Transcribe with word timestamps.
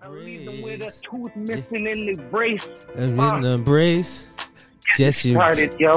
I 0.00 0.08
leave 0.08 0.44
them 0.44 0.62
with 0.62 0.80
a 0.82 0.92
tooth 1.02 1.34
missing 1.34 1.86
in 1.86 2.06
the 2.06 2.22
brace. 2.30 2.68
And 2.94 3.18
in 3.18 3.40
the 3.40 3.52
embrace, 3.54 4.26
just 4.96 5.24
you, 5.24 5.34
Started, 5.34 5.74
yo. 5.78 5.92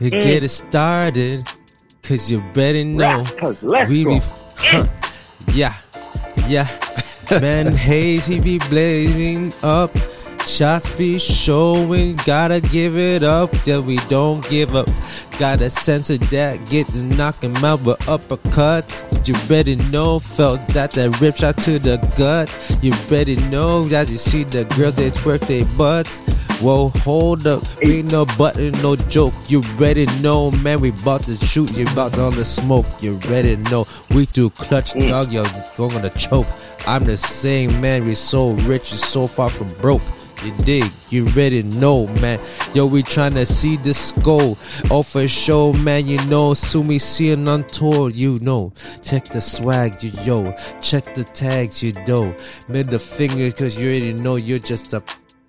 you 0.00 0.10
Mm. 0.10 0.20
get 0.20 0.44
it 0.44 0.48
started. 0.50 1.46
Cause 2.02 2.30
you 2.30 2.40
better 2.54 2.84
know. 2.84 3.22
We 3.88 4.04
be, 4.04 4.20
huh, 4.56 4.86
yeah, 5.52 5.74
yeah. 6.46 6.66
Man, 7.40 7.66
haze, 7.74 8.24
he 8.26 8.40
be 8.40 8.58
blazing 8.58 9.52
up. 9.62 9.90
Shots 10.46 10.88
be 10.96 11.18
showing, 11.18 12.16
gotta 12.24 12.60
give 12.60 12.96
it 12.96 13.22
up. 13.22 13.50
That 13.66 13.84
we 13.84 13.96
don't 14.08 14.46
give 14.48 14.74
up. 14.74 14.88
Gotta 15.38 15.68
sense 15.68 16.08
of 16.08 16.20
that, 16.30 16.68
get 16.70 16.88
to 16.88 16.98
knock 16.98 17.42
him 17.44 17.56
out 17.56 17.82
with 17.82 17.98
uppercuts. 18.00 19.04
You 19.24 19.34
better 19.48 19.76
know, 19.90 20.18
felt 20.18 20.66
that 20.68 20.92
that 20.92 21.20
rip 21.20 21.36
shot 21.36 21.56
to 21.58 21.78
the 21.78 21.96
gut. 22.16 22.48
You 22.82 22.92
better 23.08 23.40
know 23.50 23.82
that 23.84 24.08
you 24.10 24.18
see 24.18 24.44
the 24.44 24.64
girls 24.76 24.96
they 24.96 25.10
twerk 25.10 25.46
their 25.46 25.64
butts. 25.76 26.20
Whoa, 26.60 26.88
hold 26.88 27.46
up, 27.46 27.62
ain't 27.84 28.10
no 28.10 28.26
button, 28.36 28.72
no 28.82 28.96
joke. 28.96 29.32
You 29.46 29.62
better 29.78 30.06
know, 30.20 30.50
man, 30.50 30.80
we 30.80 30.90
bout 30.90 31.22
to 31.22 31.36
shoot, 31.36 31.72
you 31.76 31.84
bout 31.94 32.18
all 32.18 32.32
the 32.32 32.44
smoke. 32.44 32.86
You 33.00 33.16
better 33.20 33.56
know, 33.70 33.86
we 34.12 34.26
do 34.26 34.50
clutch, 34.50 34.94
mm. 34.94 35.08
dog, 35.08 35.30
you're 35.30 35.46
going 35.76 36.02
to 36.02 36.10
choke. 36.10 36.48
I'm 36.86 37.04
the 37.04 37.16
same, 37.16 37.80
man, 37.80 38.04
we 38.04 38.14
so 38.14 38.50
rich, 38.66 38.90
and 38.90 39.00
so 39.00 39.28
far 39.28 39.48
from 39.48 39.68
broke. 39.80 40.02
You 40.44 40.52
dig, 40.58 40.90
you 41.10 41.24
ready 41.26 41.62
know, 41.64 42.06
man. 42.20 42.38
Yo, 42.74 42.84
we 42.84 43.02
tryna 43.02 43.46
see 43.46 43.76
this 43.76 44.12
goal. 44.12 44.58
Oh, 44.90 45.02
for 45.02 45.26
sure, 45.26 45.72
man, 45.72 46.06
you 46.06 46.24
know. 46.26 46.52
Soon 46.52 46.86
we 46.86 46.98
see 46.98 47.30
it 47.30 47.48
on 47.48 47.64
tour, 47.64 48.10
you 48.10 48.38
know. 48.42 48.72
Check 49.02 49.24
the 49.24 49.40
swag, 49.40 50.02
you 50.02 50.12
yo. 50.22 50.52
Check 50.80 51.14
the 51.14 51.24
tags, 51.24 51.82
you 51.82 51.92
know. 52.06 52.36
Middle 52.68 52.98
finger, 52.98 53.50
cause 53.50 53.78
you 53.78 53.88
already 53.88 54.12
know 54.12 54.36
you're 54.36 54.58
just 54.58 54.92
a. 54.92 55.02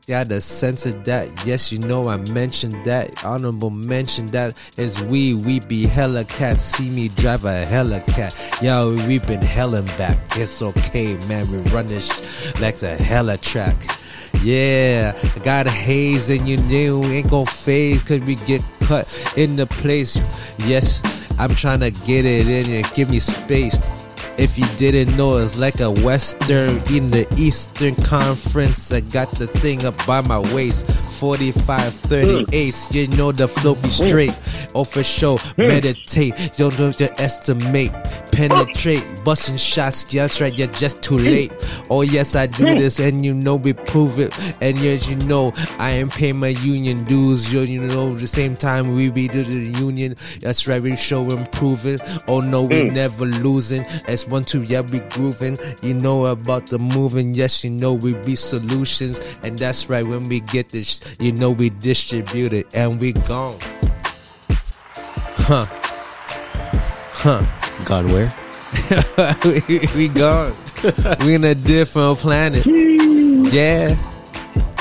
Yeah, 0.07 0.23
the 0.23 0.41
sense 0.41 0.87
of 0.87 1.03
that. 1.05 1.45
Yes, 1.45 1.71
you 1.71 1.77
know 1.79 2.09
I 2.09 2.17
mentioned 2.31 2.83
that. 2.85 3.23
Honorable 3.23 3.69
mention 3.69 4.25
that 4.27 4.55
is 4.77 5.03
we. 5.03 5.35
We 5.35 5.59
be 5.59 5.85
hella 5.85 6.23
cats. 6.25 6.63
See 6.63 6.89
me 6.89 7.09
drive 7.09 7.43
a 7.45 7.65
hella 7.65 7.99
cat. 8.01 8.33
Yo, 8.59 8.95
we 9.07 9.19
been 9.19 9.41
hella 9.41 9.83
back. 9.99 10.17
It's 10.37 10.63
okay, 10.63 11.15
man. 11.27 11.51
We 11.51 11.57
run 11.69 11.85
this 11.85 12.59
like 12.59 12.81
a 12.81 12.95
hella 12.95 13.37
track. 13.37 13.75
Yeah, 14.41 15.13
I 15.35 15.39
got 15.39 15.67
a 15.67 15.71
haze 15.71 16.29
and 16.29 16.47
you 16.47 16.57
knew 16.57 17.03
ain't 17.03 17.29
gon' 17.29 17.45
phase 17.45 18.03
cause 18.03 18.19
we 18.21 18.35
get 18.35 18.63
cut 18.81 19.07
in 19.35 19.55
the 19.55 19.65
place. 19.65 20.17
Yes, 20.65 21.01
I'm 21.37 21.55
trying 21.55 21.81
to 21.81 21.91
get 21.91 22.25
it 22.25 22.47
in 22.47 22.73
and 22.75 22.93
give 22.93 23.09
me 23.09 23.19
space. 23.19 23.79
If 24.39 24.57
you 24.57 24.65
didn't 24.77 25.17
know, 25.17 25.37
it's 25.37 25.57
like 25.57 25.81
a 25.81 25.91
Western 25.91 26.77
in 26.93 27.07
the 27.07 27.27
Eastern 27.37 27.93
Conference. 27.95 28.89
I 28.89 29.01
got 29.01 29.29
the 29.31 29.47
thing 29.47 29.85
up 29.85 29.95
by 30.07 30.21
my 30.21 30.39
waist. 30.55 30.89
45, 31.19 31.93
38. 31.93 32.73
Hmm. 32.73 32.95
You 32.95 33.07
know 33.17 33.33
the 33.33 33.49
flow 33.49 33.75
be 33.75 33.81
hmm. 33.81 34.07
straight. 34.07 34.39
Oh, 34.73 34.85
for 34.85 35.03
sure. 35.03 35.37
Hmm. 35.37 35.67
Meditate. 35.67 36.53
Don't 36.55 36.75
don't 36.77 36.97
just 36.97 37.19
estimate. 37.19 37.91
Penetrate. 38.39 39.03
Busting 39.25 39.57
shots. 39.57 40.03
That's 40.03 40.39
right. 40.39 40.57
You're 40.57 40.67
just 40.67 41.03
too 41.03 41.17
late. 41.17 41.51
Oh, 41.89 42.03
yes, 42.03 42.35
I 42.35 42.47
do 42.47 42.63
this. 42.63 42.97
And 42.97 43.25
you 43.25 43.33
know 43.33 43.57
we 43.57 43.73
prove 43.73 44.17
it. 44.17 44.33
And 44.61 44.77
yes, 44.77 45.09
you 45.09 45.17
know 45.17 45.51
I 45.77 45.91
ain't 45.91 46.13
pay 46.13 46.31
my 46.31 46.47
union 46.47 46.99
dues. 46.99 47.51
You, 47.51 47.61
you 47.61 47.81
know, 47.81 48.09
the 48.11 48.27
same 48.27 48.55
time 48.55 48.95
we 48.95 49.11
be 49.11 49.27
to 49.27 49.43
the 49.43 49.77
union. 49.77 50.15
That's 50.39 50.69
right. 50.69 50.81
We 50.81 50.95
show 50.95 51.29
improving. 51.29 51.99
Oh, 52.29 52.39
no, 52.39 52.61
we 52.61 52.83
mm. 52.83 52.93
never 52.93 53.25
losing. 53.25 53.83
That's 54.07 54.25
one, 54.25 54.43
two. 54.43 54.63
Yeah, 54.63 54.81
we 54.89 54.99
grooving. 54.99 55.57
You 55.81 55.95
know 55.95 56.27
about 56.27 56.67
the 56.67 56.79
moving. 56.79 57.33
Yes, 57.33 57.65
you 57.65 57.71
know 57.71 57.93
we 57.93 58.13
be 58.13 58.37
solutions. 58.37 59.19
And 59.43 59.59
that's 59.59 59.89
right. 59.89 60.05
When 60.05 60.23
we 60.23 60.39
get 60.39 60.69
this, 60.69 61.01
you 61.19 61.33
know 61.33 61.51
we 61.51 61.71
distribute 61.71 62.53
it. 62.53 62.73
And 62.73 63.01
we 63.01 63.11
gone. 63.11 63.57
Huh. 65.35 65.65
Huh. 67.11 67.58
Gone 67.85 68.11
where? 68.11 68.29
we, 69.45 69.79
we 69.95 70.07
gone. 70.09 70.53
we 71.25 71.35
in 71.35 71.43
a 71.43 71.55
different 71.55 72.19
planet. 72.19 72.65
Yeah. 72.65 73.95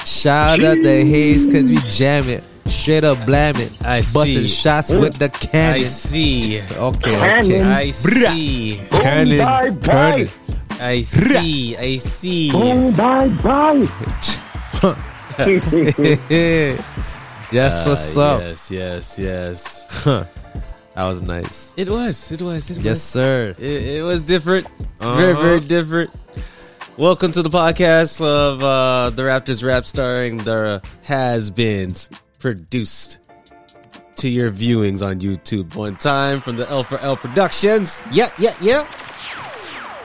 Shout 0.05 0.63
out 0.65 0.77
the 0.83 1.05
haze 1.05 1.47
cause 1.47 1.69
we 1.71 1.79
jam 1.91 2.29
it. 2.29 2.49
Straight 2.67 3.05
up 3.05 3.25
blam 3.25 3.57
it. 3.57 3.73
I 3.83 3.99
Busting 4.01 4.25
see. 4.43 4.49
shots 4.49 4.91
with 4.91 5.15
the 5.15 5.29
cannon. 5.31 5.81
I 5.83 5.85
see. 5.85 6.61
Okay, 6.61 6.77
okay. 6.77 7.19
Cannon. 7.19 7.67
I 7.67 7.91
see. 7.91 8.83
Cannon. 8.91 9.39
bye, 9.39 9.71
bye. 9.71 10.13
Cannon. 10.13 10.29
I 10.81 11.01
see. 11.01 11.77
I 11.77 11.97
see. 11.97 12.51
Boom, 12.53 12.93
bye, 12.93 13.29
bye. 13.29 13.83
That's 17.51 17.87
what's 17.87 18.17
Ah, 18.17 18.35
up. 18.37 18.41
Yes, 18.43 18.71
yes, 18.71 19.19
yes. 19.19 19.87
Huh. 20.05 20.25
That 20.99 21.07
was 21.13 21.23
nice. 21.23 21.75
It 21.77 21.89
was. 21.89 22.33
It 22.33 22.43
was. 22.43 22.71
It 22.73 22.79
Yes, 22.79 22.95
was. 22.97 23.03
sir. 23.05 23.55
It, 23.57 23.99
it 23.99 24.03
was 24.03 24.21
different. 24.21 24.67
Very, 24.99 25.31
Uh-huh. 25.33 25.43
very 25.43 25.61
different. 25.61 26.11
Welcome 26.97 27.31
to 27.39 27.43
the 27.43 27.49
podcast 27.51 28.21
of 28.21 28.61
uh, 28.65 29.11
the 29.11 29.23
Raptors 29.23 29.63
Rap 29.63 29.87
starring 29.87 30.39
the 30.39 30.83
Has 31.05 31.53
Beens 31.53 32.09
produced 32.41 33.19
to 34.17 34.29
your 34.29 34.51
viewings 34.51 35.01
on 35.07 35.21
YouTube 35.21 35.77
one 35.77 35.95
time 35.95 36.41
from 36.41 36.57
the 36.57 36.69
L 36.69 36.83
for 36.83 36.99
L 36.99 37.17
Productions. 37.17 38.03
Yeah, 38.11 38.31
yeah, 38.37 38.57
yeah. 38.61 38.83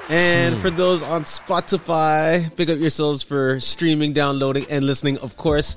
And 0.10 0.60
for 0.60 0.70
those 0.70 1.02
on 1.02 1.24
Spotify, 1.24 2.56
pick 2.56 2.70
up 2.70 2.78
yourselves 2.78 3.24
for 3.24 3.60
streaming, 3.60 4.14
downloading, 4.14 4.68
and 4.70 4.86
listening, 4.86 5.18
of 5.26 5.38
course, 5.38 5.76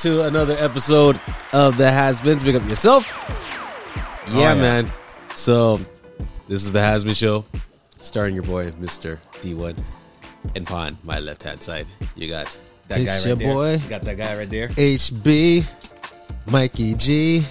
to 0.00 0.22
another 0.22 0.56
episode 0.58 1.20
of 1.52 1.76
the 1.76 1.90
Has 1.90 2.18
Beens. 2.20 2.42
Pick 2.42 2.54
up 2.56 2.66
yourself. 2.66 3.04
Oh, 4.30 4.40
yeah, 4.40 4.54
yeah. 4.54 4.60
man. 4.60 4.92
So, 5.34 5.76
this 6.48 6.64
is 6.64 6.72
the 6.72 6.80
Has 6.80 7.04
Been 7.04 7.14
Show, 7.14 7.44
starring 8.00 8.34
your 8.34 8.44
boy, 8.44 8.70
Mr. 8.72 9.18
D1. 9.42 9.76
And 10.56 10.66
Pon, 10.66 10.96
my 11.04 11.18
left 11.20 11.42
hand 11.42 11.62
side. 11.62 11.86
You 12.16 12.28
got 12.28 12.58
that 12.88 13.00
It's 13.00 13.10
guy 13.10 13.16
right 13.18 13.26
your 13.26 13.36
there. 13.36 13.54
boy. 13.54 13.72
You 13.82 13.88
got 13.90 14.02
that 14.02 14.16
guy 14.16 14.36
right 14.36 14.48
there. 14.48 14.68
HB, 14.68 15.66
Mikey 16.50 16.94
G. 16.94 17.44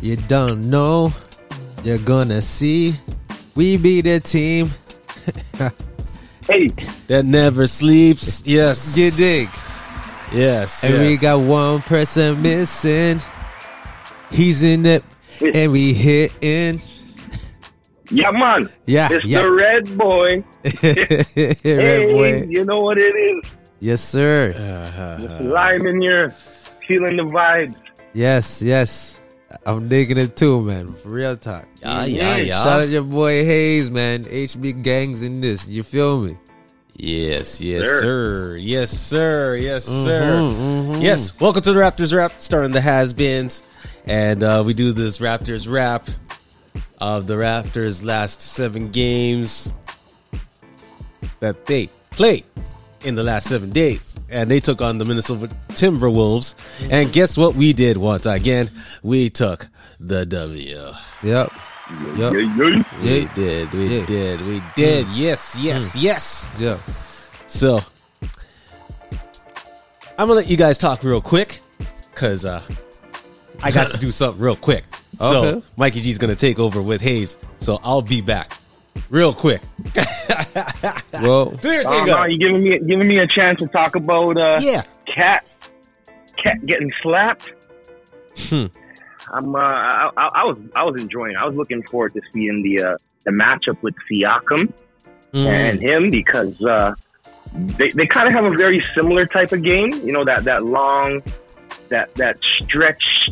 You 0.00 0.16
don't 0.16 0.70
know, 0.70 1.12
you're 1.82 1.98
gonna 1.98 2.40
see. 2.42 2.94
We 3.56 3.76
be 3.76 4.00
the 4.00 4.20
team. 4.20 4.70
Hey, 6.46 6.68
That 7.08 7.26
never 7.26 7.66
sleeps. 7.66 8.46
Yes. 8.46 8.96
You 8.96 9.10
dig? 9.10 9.50
Yes. 10.32 10.82
And 10.82 10.98
we 10.98 11.18
got 11.18 11.40
one 11.40 11.82
person 11.82 12.40
missing. 12.40 13.20
He's 14.30 14.62
in 14.62 14.86
it, 14.86 15.04
and 15.40 15.72
we 15.72 15.92
hitting. 15.94 16.80
yeah, 18.10 18.30
man. 18.30 18.70
Yeah, 18.86 19.08
It's 19.10 19.24
yeah. 19.24 19.42
the 19.42 19.52
red 19.52 19.96
boy. 19.98 20.44
Red 20.82 21.56
hey, 21.62 22.12
boy. 22.12 22.46
you 22.48 22.64
know 22.64 22.80
what 22.80 22.98
it 22.98 23.14
is. 23.14 23.50
Yes, 23.80 24.02
sir. 24.02 24.52
Uh-huh. 24.56 25.38
Lime 25.44 25.86
in 25.86 26.02
your 26.02 26.30
feeling 26.86 27.16
the 27.16 27.24
vibes. 27.24 27.78
Yes, 28.12 28.60
yes. 28.62 29.20
I'm 29.64 29.88
digging 29.88 30.18
it 30.18 30.36
too, 30.36 30.62
man. 30.62 30.92
For 30.94 31.10
real 31.10 31.36
talk. 31.36 31.66
Yeah, 31.80 32.04
yeah, 32.04 32.36
yeah. 32.36 32.62
Shout 32.62 32.80
out 32.82 32.88
your 32.88 33.04
boy 33.04 33.44
Hayes, 33.44 33.90
man. 33.90 34.24
HB 34.24 34.82
gangs 34.82 35.22
in 35.22 35.40
this. 35.40 35.66
You 35.68 35.82
feel 35.82 36.20
me? 36.22 36.36
Yes, 36.96 37.60
yes, 37.60 37.82
Sir. 37.84 38.00
sir. 38.00 38.56
Yes, 38.56 38.90
sir. 38.90 39.54
Yes, 39.56 39.84
sir. 39.84 40.20
Mhm, 40.34 40.86
mhm. 40.96 41.02
Yes, 41.02 41.38
welcome 41.40 41.62
to 41.62 41.72
the 41.72 41.78
Raptors 41.78 42.12
Rap, 42.16 42.32
starring 42.38 42.72
the 42.72 42.80
Has-Beens, 42.80 43.62
and 44.08 44.42
uh, 44.42 44.62
we 44.64 44.74
do 44.74 44.92
this 44.92 45.18
Raptors 45.18 45.70
Rap 45.70 46.08
of 47.00 47.26
the 47.26 47.34
Raptors' 47.34 48.04
last 48.04 48.40
seven 48.40 48.90
games 48.90 49.72
that 51.40 51.66
they 51.66 51.88
played 52.10 52.44
in 53.04 53.14
the 53.14 53.22
last 53.22 53.48
seven 53.48 53.70
days, 53.70 54.18
and 54.28 54.50
they 54.50 54.58
took 54.60 54.82
on 54.82 54.98
the 54.98 55.04
Minnesota 55.04 55.46
Timberwolves. 55.68 56.54
And 56.90 57.12
guess 57.12 57.36
what? 57.36 57.54
We 57.54 57.72
did 57.72 57.96
once 57.96 58.26
again. 58.26 58.70
We 59.02 59.30
took 59.30 59.68
the 60.00 60.26
W. 60.26 60.76
Yep. 61.22 61.52
Yep. 62.16 62.32
Yeah, 62.32 62.38
yeah. 62.38 63.00
We 63.00 63.28
did. 63.34 63.72
We 63.72 63.98
Yeah. 63.98 64.06
did. 64.06 64.42
We 64.42 64.62
did. 64.76 65.08
Yes. 65.08 65.56
Yes. 65.58 65.96
Yes. 65.96 66.46
Yep. 66.58 66.80
So 67.46 67.80
I'm 70.18 70.26
gonna 70.26 70.34
let 70.34 70.48
you 70.48 70.56
guys 70.56 70.76
talk 70.78 71.02
real 71.04 71.20
quick 71.22 71.60
because 72.12 72.44
uh, 72.44 72.60
I 73.62 73.70
got 73.70 73.88
to 73.88 73.98
do 73.98 74.10
something 74.12 74.40
real 74.42 74.56
quick. 74.56 74.84
So 75.18 75.44
Okay. 75.44 75.66
Mikey 75.76 76.00
G's 76.00 76.18
gonna 76.18 76.36
take 76.36 76.58
over 76.58 76.80
with 76.82 77.00
Hayes. 77.00 77.36
So 77.58 77.80
I'll 77.82 78.02
be 78.02 78.20
back 78.20 78.52
real 79.10 79.32
quick. 79.34 79.62
Well, 81.20 81.46
Do 81.50 81.68
your 81.72 81.82
thing, 81.82 81.90
no, 81.90 82.06
guys. 82.06 82.30
you 82.32 82.38
giving 82.38 82.62
me 82.62 82.78
giving 82.86 83.08
me 83.08 83.18
a 83.18 83.26
chance 83.26 83.58
to 83.60 83.66
talk 83.66 83.96
about 83.96 84.36
uh, 84.36 84.58
Yeah. 84.62 84.82
cat 85.14 85.44
cat 86.42 86.64
getting 86.66 86.92
slapped. 87.02 87.52
Hmm. 88.48 88.66
I'm 89.32 89.54
uh, 89.54 89.58
I, 89.58 90.08
I, 90.16 90.28
I 90.36 90.44
was 90.44 90.56
I 90.76 90.84
was 90.84 91.00
enjoying. 91.00 91.36
I 91.36 91.46
was 91.46 91.56
looking 91.56 91.82
forward 91.84 92.12
to 92.14 92.20
seeing 92.32 92.62
the 92.62 92.82
uh, 92.82 92.96
the 93.24 93.30
matchup 93.32 93.80
with 93.82 93.94
Siakam 94.10 94.72
mm, 95.32 95.46
and 95.46 95.82
him 95.82 96.10
because 96.10 96.62
uh, 96.62 96.94
they, 97.52 97.90
they 97.90 98.06
kind 98.06 98.28
of 98.28 98.34
have 98.34 98.44
a 98.44 98.56
very 98.56 98.82
similar 98.94 99.26
type 99.26 99.52
of 99.52 99.62
game. 99.62 99.90
You 100.04 100.12
know 100.12 100.24
that 100.24 100.44
that 100.44 100.64
long, 100.64 101.20
that 101.88 102.14
that 102.14 102.38
stretch 102.60 103.28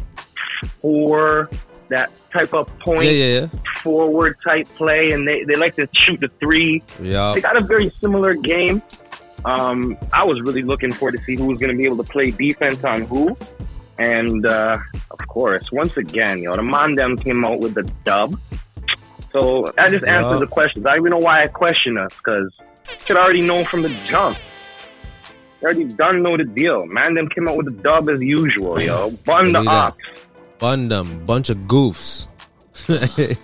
four, 0.80 1.48
that 1.88 2.10
type 2.32 2.52
of 2.54 2.66
point 2.80 3.04
Yeah, 3.04 3.10
yeah, 3.12 3.40
yeah. 3.40 3.48
forward 3.82 4.36
type 4.44 4.66
play, 4.76 5.12
and 5.12 5.26
they, 5.26 5.44
they 5.44 5.54
like 5.54 5.76
to 5.76 5.88
shoot 5.92 6.20
the 6.20 6.28
three. 6.40 6.82
Yeah. 7.00 7.32
They 7.34 7.40
got 7.40 7.56
a 7.56 7.60
very 7.60 7.90
similar 8.00 8.34
game. 8.34 8.82
Um, 9.44 9.96
I 10.12 10.24
was 10.24 10.40
really 10.42 10.62
looking 10.62 10.92
forward 10.92 11.12
to 11.18 11.22
see 11.24 11.36
who 11.36 11.46
was 11.46 11.60
going 11.60 11.70
to 11.72 11.78
be 11.78 11.84
able 11.84 12.02
to 12.02 12.10
play 12.10 12.30
defense 12.32 12.82
on 12.82 13.02
who. 13.02 13.36
And 13.98 14.44
uh, 14.44 14.78
of 15.10 15.18
course, 15.28 15.70
once 15.72 15.96
again, 15.96 16.38
you 16.38 16.44
know, 16.48 16.56
the 16.56 16.62
Mondem 16.62 17.22
came 17.22 17.44
out 17.44 17.60
with 17.60 17.74
the 17.74 17.82
dub. 18.04 18.38
So 19.32 19.70
that 19.76 19.90
just 19.90 20.04
answers 20.04 20.32
Yeah. 20.34 20.38
the 20.40 20.46
questions. 20.46 20.84
I 20.86 20.90
don't 20.96 21.00
even 21.06 21.10
know 21.18 21.24
why 21.24 21.42
I 21.42 21.46
question 21.46 21.96
us 21.98 22.12
because 22.16 22.58
you 22.88 22.96
should 23.06 23.16
already 23.16 23.42
know 23.42 23.64
from 23.64 23.82
the 23.82 23.88
jump. 24.06 24.38
You 25.60 25.66
already 25.66 25.84
done 25.84 26.22
know 26.22 26.36
the 26.36 26.44
deal. 26.44 26.80
Mandem 26.86 27.32
came 27.34 27.46
out 27.48 27.56
with 27.56 27.66
the 27.74 27.82
dub 27.82 28.08
as 28.10 28.20
usual, 28.20 28.80
yo. 28.80 29.10
Bun 29.24 29.46
the 29.52 29.60
Believe 29.60 29.64
that. 29.66 29.96
Bun 30.58 30.88
them, 30.88 31.24
bunch 31.24 31.50
of 31.50 31.56
goofs. 31.68 32.28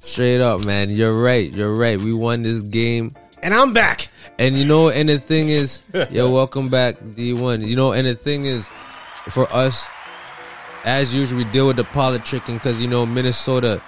Straight 0.00 0.40
up, 0.40 0.64
man. 0.64 0.90
You're 0.90 1.18
right. 1.18 1.52
You're 1.52 1.74
right. 1.74 1.98
We 1.98 2.12
won 2.12 2.42
this 2.42 2.62
game. 2.62 3.10
And 3.42 3.54
I'm 3.54 3.72
back. 3.72 4.08
And 4.38 4.56
you 4.56 4.64
know, 4.64 4.88
and 4.88 5.08
the 5.08 5.18
thing 5.18 5.48
is, 5.48 5.82
yo, 6.10 6.30
welcome 6.30 6.68
back, 6.68 6.98
D1. 7.00 7.66
You 7.66 7.76
know, 7.76 7.92
and 7.92 8.06
the 8.06 8.14
thing 8.14 8.44
is, 8.44 8.68
for 9.30 9.50
us, 9.52 9.88
as 10.84 11.14
usual, 11.14 11.38
we 11.38 11.44
deal 11.44 11.66
with 11.66 11.76
the 11.76 11.84
politicking 11.84 12.54
because, 12.54 12.80
you 12.80 12.88
know, 12.88 13.06
Minnesota, 13.06 13.80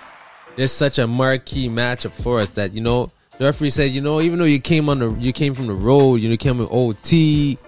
there's 0.57 0.73
such 0.73 0.99
a 0.99 1.07
marquee 1.07 1.69
matchup 1.69 2.13
for 2.13 2.41
us 2.41 2.53
that, 2.53 2.73
you 2.73 2.81
know, 2.81 3.09
the 3.39 3.47
referee 3.47 3.71
said, 3.71 3.91
you 3.91 4.01
know, 4.01 4.21
even 4.21 4.39
though 4.39 4.45
you 4.45 4.61
came 4.61 4.89
on 4.89 5.01
the, 5.01 5.11
you 5.15 5.33
came 5.33 5.55
from 5.55 5.67
the 5.67 5.75
road, 5.75 6.17
you 6.17 6.29
know, 6.29 6.33
you 6.33 6.39
came 6.39 6.59
with 6.59 6.69
OT, 6.71 7.59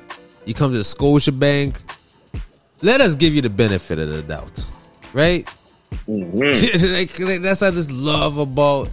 you 0.44 0.54
come 0.54 0.70
to 0.70 0.78
the 0.78 0.84
Scotiabank, 0.84 1.80
let 2.82 3.00
us 3.00 3.16
give 3.16 3.34
you 3.34 3.42
the 3.42 3.50
benefit 3.50 3.98
of 3.98 4.08
the 4.10 4.22
doubt, 4.22 4.64
right? 5.16 5.48
Mhm. 6.06 6.36
like, 6.92 7.18
like, 7.18 7.40
that's 7.40 7.62
what 7.62 7.72
I 7.72 7.74
just 7.74 7.90
love 7.90 8.36
about 8.36 8.90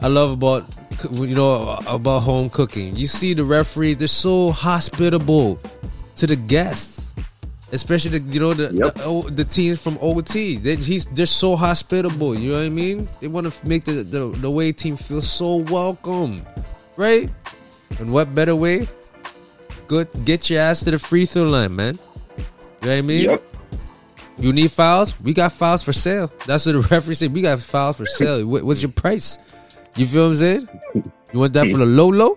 I 0.00 0.08
love 0.08 0.32
about 0.32 0.64
you 1.12 1.34
know 1.34 1.78
about 1.86 2.20
home 2.24 2.48
cooking. 2.48 2.96
You 2.96 3.06
see 3.06 3.34
the 3.34 3.44
referee; 3.44 3.94
they're 3.94 4.08
so 4.08 4.50
hospitable 4.50 5.58
to 6.16 6.26
the 6.26 6.34
guests, 6.36 7.12
especially 7.70 8.18
the 8.18 8.22
you 8.32 8.40
know 8.40 8.54
the 8.54 8.72
Yep. 8.74 8.94
the, 8.94 9.30
the 9.42 9.44
teams 9.44 9.78
from 9.82 9.98
OT. 10.00 10.56
They, 10.56 10.76
he's 10.76 11.06
they're 11.14 11.26
so 11.26 11.54
hospitable. 11.54 12.34
You 12.34 12.52
know 12.52 12.58
what 12.58 12.66
I 12.66 12.70
mean? 12.70 13.06
They 13.20 13.28
want 13.28 13.46
to 13.46 13.52
make 13.68 13.84
the, 13.84 14.02
the 14.02 14.30
the 14.34 14.48
away 14.48 14.72
team 14.72 14.96
feel 14.96 15.20
so 15.22 15.56
welcome, 15.70 16.42
right? 16.96 17.28
And 18.00 18.10
what 18.10 18.34
better 18.34 18.54
way? 18.56 18.88
Good, 19.86 20.08
get 20.24 20.50
your 20.50 20.60
ass 20.60 20.80
to 20.84 20.90
the 20.90 20.98
free 20.98 21.26
throw 21.26 21.44
line, 21.44 21.74
man. 21.74 21.94
You 21.96 22.42
know 22.82 22.90
what 22.94 22.98
I 22.98 23.02
mean? 23.02 23.24
Yep. 23.30 23.42
You 24.38 24.52
need 24.52 24.70
files? 24.70 25.18
We 25.20 25.34
got 25.34 25.52
files 25.52 25.82
for 25.82 25.92
sale. 25.92 26.32
That's 26.46 26.64
what 26.66 26.72
the 26.72 26.80
referee 26.90 27.14
said. 27.16 27.32
We 27.32 27.42
got 27.42 27.58
files 27.58 27.96
for 27.96 28.06
sale. 28.06 28.46
What, 28.46 28.62
what's 28.62 28.82
your 28.82 28.92
price? 28.92 29.38
You 29.96 30.06
feel 30.06 30.24
what 30.24 30.28
I'm 30.30 30.36
saying? 30.36 30.68
You 31.32 31.40
want 31.40 31.52
that 31.54 31.66
for 31.70 31.78
the 31.78 31.86
low 31.86 32.08
low? 32.08 32.36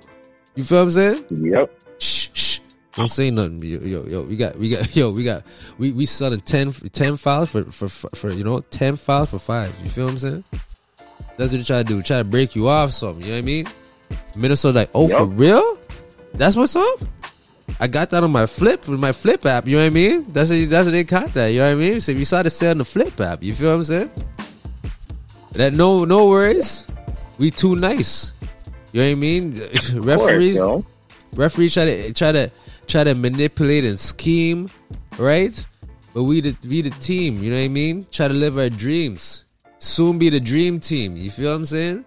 You 0.56 0.64
feel 0.64 0.80
what 0.80 0.84
I'm 0.86 0.92
saying? 0.92 1.26
Yep. 1.30 1.82
Shh, 2.00 2.30
shh. 2.34 2.60
Don't 2.96 3.08
say 3.08 3.30
nothing. 3.30 3.64
Yo, 3.64 3.80
yo, 3.80 4.04
yo, 4.04 4.22
we 4.24 4.36
got, 4.36 4.56
we 4.58 4.70
got, 4.70 4.96
yo, 4.96 5.12
we 5.12 5.24
got, 5.24 5.44
we 5.78 5.92
we 5.92 6.06
selling 6.06 6.42
10, 6.42 6.72
10 6.72 7.18
files 7.18 7.52
for, 7.52 7.64
for, 7.64 7.88
for, 7.88 8.10
for, 8.16 8.32
you 8.32 8.44
know, 8.44 8.60
10 8.60 8.96
files 8.96 9.30
for 9.30 9.40
five. 9.40 9.78
You 9.84 9.90
feel 9.90 10.06
what 10.06 10.14
I'm 10.14 10.18
saying? 10.20 10.44
That's 11.38 11.52
what 11.52 11.52
they 11.52 11.64
try 11.64 11.78
to 11.78 11.84
do. 11.84 12.02
Try 12.02 12.18
to 12.18 12.24
break 12.24 12.56
you 12.56 12.68
off 12.68 12.92
something. 12.92 13.24
You 13.24 13.32
know 13.32 13.38
what 13.38 13.44
I 13.44 13.46
mean? 13.46 13.68
Minnesota 14.36 14.80
like, 14.80 14.90
oh, 14.94 15.08
for 15.08 15.26
real? 15.26 15.78
That's 16.34 16.56
what's 16.56 16.76
up? 16.76 17.00
I 17.82 17.88
got 17.88 18.12
that 18.12 18.24
on 18.24 18.32
my 18.32 18.46
flip 18.46 18.88
with 18.88 19.00
my 19.00 19.12
flip 19.12 19.44
app. 19.46 19.68
You 19.68 19.78
know 19.78 19.82
what 19.82 19.88
I 19.88 19.90
mean? 19.90 20.26
That's 20.30 20.52
what, 20.52 20.70
that's 20.70 20.86
what 20.86 20.92
they 20.92 21.04
caught 21.04 21.34
that. 21.34 21.48
You 21.48 21.60
know 21.60 21.66
what 21.66 21.84
I 21.84 21.90
mean? 21.90 22.00
So 22.00 22.12
if 22.12 22.20
you 22.20 22.26
saw 22.26 22.44
the 22.44 22.50
sale 22.52 22.72
on 22.72 22.78
the 22.78 22.86
flip 22.86 23.20
app. 23.20 23.42
You 23.42 23.56
feel 23.56 23.70
what 23.72 23.78
I'm 23.78 23.84
saying? 23.84 24.12
That 25.54 25.74
no 25.74 26.06
no 26.06 26.30
worries. 26.30 26.88
We 27.40 27.50
too 27.50 27.76
nice. 27.76 28.34
You 28.92 29.02
know 29.02 29.08
what 29.08 29.12
I 29.12 29.16
mean? 29.16 29.54
Course, 29.60 29.94
Referees 29.94 30.60
referees 31.36 31.74
try 31.74 31.86
to 31.86 32.14
try 32.14 32.32
to 32.32 32.52
try 32.88 33.04
to 33.04 33.16
manipulate 33.16 33.84
and 33.84 34.00
scheme, 34.00 34.70
right? 35.18 35.66
But 36.14 36.24
we 36.24 36.42
the 36.42 36.56
we 36.70 36.82
the 36.82 36.92
team, 36.92 37.42
you 37.42 37.50
know 37.50 37.58
what 37.58 37.64
I 37.64 37.68
mean? 37.68 38.06
Try 38.12 38.28
to 38.28 38.34
live 38.34 38.58
our 38.60 38.70
dreams. 38.70 39.46
Soon 39.80 40.20
be 40.20 40.30
the 40.30 40.40
dream 40.40 40.80
team. 40.80 41.18
You 41.18 41.32
feel 41.32 41.50
what 41.50 41.56
I'm 41.56 41.66
saying? 41.66 42.06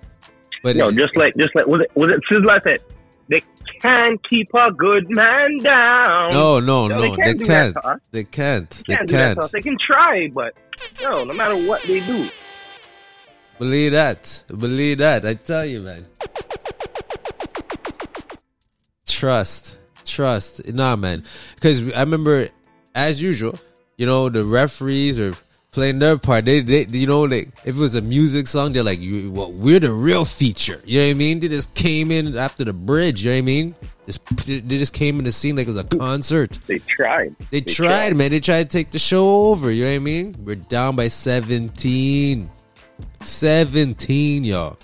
But 0.62 0.77
Yo, 0.77 0.91
just 0.93 1.17
like, 1.17 1.35
just 1.37 1.55
like, 1.55 1.67
was 1.67 1.81
it, 1.82 1.91
was 1.94 2.09
it 2.09 2.23
Sizzler 2.31 2.62
said, 2.62 2.79
they 2.79 2.94
can't 3.84 4.22
keep 4.22 4.48
a 4.54 4.72
good 4.72 5.10
man 5.10 5.58
down. 5.58 6.32
no, 6.32 6.60
no, 6.60 6.88
Yo, 6.88 6.94
no, 6.94 7.00
they 7.00 7.10
they 7.10 7.16
can't 7.16 7.38
do 7.38 7.44
can't. 7.44 7.75
that 7.75 7.81
to 7.82 7.88
us. 7.88 8.00
They 8.10 8.25
can't. 8.25 8.70
They 8.86 8.96
can't 8.96 9.08
do 9.08 9.14
can't. 9.14 9.52
They 9.52 9.60
can 9.60 9.76
try, 9.78 10.31
but 10.32 10.58
no, 11.02 11.25
no 11.25 11.34
matter 11.34 11.56
what 11.69 11.82
they 11.82 12.00
do, 12.00 12.28
Believe 13.58 13.92
that. 13.92 14.44
Believe 14.48 14.98
that. 14.98 15.25
I 15.25 15.34
tell 15.34 15.64
you, 15.64 15.81
man. 15.82 16.06
Trust. 19.06 19.78
Trust. 20.04 20.72
Nah, 20.75 20.96
man. 20.96 21.22
Because 21.54 21.92
I 21.92 22.00
remember, 22.00 22.48
as 22.94 23.22
usual, 23.22 23.58
you 23.96 24.06
know, 24.06 24.28
the 24.28 24.44
referees 24.44 25.20
are 25.20 25.34
playing 25.75 25.99
their 25.99 26.17
part. 26.17 26.44
They, 26.47 26.61
they, 26.61 26.87
you 26.87 27.06
know, 27.06 27.23
like 27.25 27.49
if 27.65 27.76
it 27.76 27.81
was 27.81 27.94
a 27.94 28.00
music 28.03 28.47
song, 28.47 28.73
they're 28.73 28.82
like, 28.82 29.00
you, 29.00 29.31
well, 29.32 29.53
we're 29.53 29.81
the 29.81 29.93
real 29.93 30.25
feature. 30.25 30.81
You 30.85 31.00
know 31.00 31.06
what 31.06 31.11
I 31.11 31.15
mean? 31.15 31.41
They 31.41 31.49
just 31.49 31.75
came 31.75 32.11
in 32.11 32.37
after 32.38 32.65
the 32.65 32.73
bridge. 32.73 33.23
You 33.23 33.31
know 33.31 33.37
what 33.37 33.38
I 33.38 33.43
mean? 33.43 33.75
They 34.47 34.61
just 34.79 34.93
came 34.93 35.19
in 35.19 35.25
the 35.25 35.32
scene 35.32 35.56
like 35.56 35.67
it 35.67 35.71
was 35.71 35.79
a 35.79 35.85
concert. 35.85 36.59
they 36.67 36.79
tried. 36.79 37.35
They, 37.50 37.61
tried, 37.62 38.15
man. 38.17 38.31
They 38.31 38.41
tried 38.41 38.71
to 38.71 38.79
take 38.79 38.91
the 38.91 38.99
show 38.99 39.47
over. 39.47 39.71
You 39.71 39.85
know 39.85 39.91
what 39.91 39.97
I 39.97 39.99
mean? 40.00 40.35
We're 40.44 40.56
down 40.56 40.94
by 40.97 41.09
17. 41.09 42.50
17, 43.23 44.44
y'all. 44.44 44.77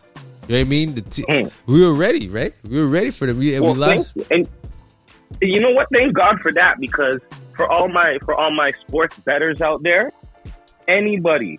You 0.49 0.57
know 0.57 0.59
what 0.59 0.61
I 0.61 0.65
mean? 0.65 0.95
The 0.95 1.03
t- 1.03 1.23
Mm. 1.29 1.53
We 1.67 1.85
were 1.87 1.93
ready, 1.95 2.29
right? 2.29 2.53
We 2.69 2.81
were 2.81 2.89
ready 2.89 3.11
for 3.11 3.27
them. 3.27 3.39
We, 3.39 3.55
and 3.55 3.65
Well, 3.65 3.75
we 3.75 3.81
lost. 3.81 4.15
thank- 4.15 4.31
and 4.33 4.49
you 5.41 5.61
know 5.61 5.71
what? 5.71 5.87
Thank 5.93 6.13
God 6.15 6.41
for 6.41 6.51
that 6.53 6.81
because 6.81 7.21
for 7.55 7.71
all 7.71 7.89
my 7.89 8.19
for 8.25 8.35
all 8.35 8.51
my 8.51 8.73
sports 8.87 9.19
betters 9.21 9.61
out 9.61 9.83
there, 9.83 10.13
anybody, 10.91 11.59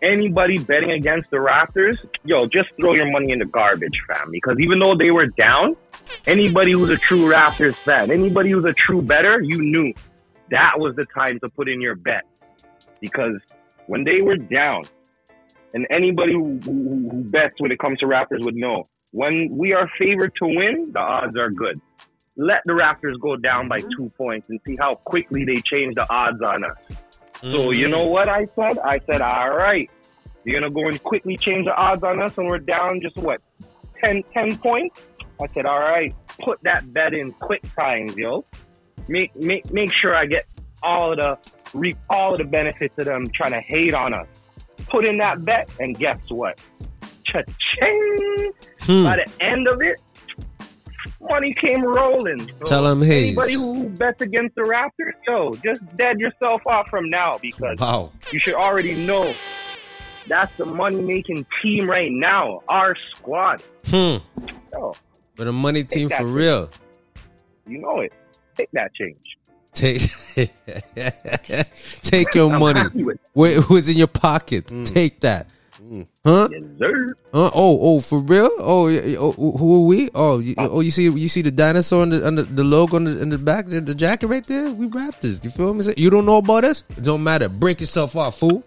anybody 0.00 0.58
betting 0.58 0.92
against 0.92 1.30
the 1.30 1.36
Raptors, 1.36 1.98
yo, 2.24 2.46
just 2.46 2.68
throw 2.80 2.94
your 2.94 3.10
money 3.10 3.32
in 3.32 3.38
the 3.38 3.46
garbage, 3.46 3.98
fam. 4.06 4.30
Because 4.30 4.56
even 4.60 4.78
though 4.78 4.94
they 4.96 5.10
were 5.10 5.26
down, 5.26 5.72
anybody 6.26 6.72
who's 6.72 6.90
a 6.90 6.96
true 6.96 7.30
Raptors 7.30 7.74
fan, 7.74 8.10
anybody 8.10 8.50
who's 8.50 8.64
a 8.64 8.72
true 8.72 9.02
better, 9.02 9.40
you 9.42 9.58
knew 9.58 9.92
that 10.50 10.72
was 10.76 10.94
the 10.96 11.04
time 11.14 11.38
to 11.40 11.48
put 11.50 11.70
in 11.70 11.80
your 11.80 11.96
bet 11.96 12.24
because 13.00 13.40
when 13.86 14.04
they 14.04 14.20
were 14.22 14.36
down, 14.36 14.82
and 15.74 15.86
anybody 15.90 16.32
who, 16.32 16.58
who, 16.64 16.82
who 17.10 17.24
bets 17.24 17.54
when 17.58 17.70
it 17.70 17.78
comes 17.78 17.98
to 17.98 18.06
Raptors 18.06 18.42
would 18.42 18.56
know 18.56 18.84
when 19.12 19.50
we 19.52 19.74
are 19.74 19.88
favored 19.96 20.32
to 20.42 20.46
win, 20.46 20.90
the 20.92 20.98
odds 20.98 21.36
are 21.36 21.50
good. 21.50 21.78
Let 22.36 22.62
the 22.64 22.72
Raptors 22.72 23.20
go 23.20 23.36
down 23.36 23.68
by 23.68 23.80
mm-hmm. 23.80 23.88
two 23.98 24.10
points 24.10 24.48
and 24.48 24.60
see 24.66 24.76
how 24.78 24.94
quickly 24.94 25.44
they 25.44 25.60
change 25.60 25.94
the 25.94 26.06
odds 26.10 26.40
on 26.42 26.64
us. 26.64 26.76
So 27.40 27.70
you 27.70 27.88
know 27.88 28.06
what 28.06 28.28
I 28.28 28.44
said? 28.44 28.78
I 28.78 29.00
said, 29.06 29.20
all 29.20 29.50
right, 29.50 29.88
you're 30.44 30.60
gonna 30.60 30.72
go 30.72 30.88
and 30.88 31.02
quickly 31.02 31.36
change 31.36 31.64
the 31.64 31.74
odds 31.74 32.02
on 32.02 32.20
us, 32.20 32.36
and 32.36 32.48
we're 32.48 32.58
down 32.58 33.00
just 33.00 33.16
what 33.16 33.40
10, 34.02 34.22
10 34.24 34.58
points. 34.58 35.00
I 35.40 35.46
said, 35.48 35.66
all 35.66 35.80
right, 35.80 36.14
put 36.40 36.60
that 36.62 36.92
bet 36.92 37.14
in 37.14 37.32
quick 37.32 37.62
times, 37.74 38.16
yo. 38.16 38.44
Make 39.08 39.34
make 39.36 39.70
make 39.72 39.92
sure 39.92 40.14
I 40.14 40.26
get 40.26 40.46
all 40.82 41.12
of 41.12 41.18
the 41.18 41.38
reap 41.74 41.98
all 42.10 42.32
of 42.32 42.38
the 42.38 42.44
benefits 42.44 42.98
of 42.98 43.06
them 43.06 43.28
trying 43.28 43.52
to 43.52 43.60
hate 43.60 43.94
on 43.94 44.14
us. 44.14 44.26
Put 44.88 45.04
in 45.04 45.18
that 45.18 45.44
bet, 45.44 45.70
and 45.78 45.98
guess 45.98 46.18
what? 46.28 46.60
Cha-ching! 47.24 48.52
Hmm. 48.80 49.04
By 49.04 49.16
the 49.16 49.30
end 49.40 49.68
of 49.68 49.82
it, 49.82 49.96
money 51.30 51.52
came 51.52 51.82
rolling. 51.82 52.40
So 52.60 52.66
Tell 52.66 52.86
'em, 52.88 53.02
Hayes. 53.02 53.28
Anybody 53.38 53.54
who 53.54 53.88
bets 53.90 54.20
against 54.22 54.54
the 54.54 54.62
Raptors, 54.62 55.12
yo, 55.28 55.52
just 55.64 55.96
dead 55.96 56.20
yourself 56.20 56.62
off 56.66 56.88
from 56.88 57.06
now 57.06 57.38
because 57.40 57.78
Wow. 57.80 58.10
you 58.32 58.38
should 58.40 58.54
already 58.54 58.94
know 58.94 59.32
that's 60.26 60.54
the 60.56 60.64
money 60.66 61.00
making 61.00 61.46
team 61.62 61.88
right 61.88 62.10
now. 62.12 62.62
Our 62.68 62.94
squad. 63.12 63.62
Hmm. 63.86 64.16
Yo, 64.72 64.94
But 65.36 65.46
a 65.48 65.52
money 65.52 65.84
team 65.84 66.08
for 66.08 66.16
shit. 66.16 66.26
real. 66.26 66.68
you 67.66 67.78
know 67.78 68.00
it. 68.00 68.14
Take 68.56 68.70
that 68.72 68.90
change. 68.94 69.36
Take 69.72 70.02
take 72.02 72.34
your 72.34 72.52
I'm 72.52 72.58
money. 72.60 72.80
happy 72.80 73.04
with. 73.04 73.18
What 73.32 73.68
was 73.70 73.88
in 73.88 73.96
your 73.96 74.06
pocket? 74.08 74.66
Take 74.86 75.20
that. 75.20 75.52
Huh? 76.24 76.48
Yes, 76.52 76.62
sir. 76.78 77.14
Huh? 77.32 77.50
Oh, 77.54 77.78
oh, 77.80 78.00
for 78.00 78.20
real? 78.20 78.50
Oh, 78.60 78.88
yeah, 78.88 79.16
oh, 79.18 79.32
who 79.32 79.82
are 79.82 79.86
we? 79.86 80.08
Oh, 80.14 80.38
you, 80.38 80.54
oh, 80.58 80.80
you 80.80 80.90
see, 80.90 81.04
you 81.04 81.28
see 81.28 81.42
the 81.42 81.50
dinosaur 81.50 82.02
on 82.02 82.10
the, 82.10 82.26
on 82.26 82.34
the, 82.34 82.42
the 82.42 82.64
logo 82.64 82.96
on 82.96 83.04
the, 83.04 83.20
in 83.22 83.30
the 83.30 83.38
back, 83.38 83.66
the, 83.66 83.80
the 83.80 83.94
jacket 83.94 84.26
right 84.26 84.46
there. 84.46 84.70
We 84.70 84.88
Raptors. 84.88 85.42
You 85.44 85.50
feel 85.50 85.72
me? 85.74 85.84
You 85.96 86.10
don't 86.10 86.26
know 86.26 86.38
about 86.38 86.64
us? 86.64 86.82
It 86.90 87.02
don't 87.02 87.22
matter. 87.22 87.48
Break 87.48 87.80
yourself 87.80 88.16
off, 88.16 88.38
fool. 88.38 88.62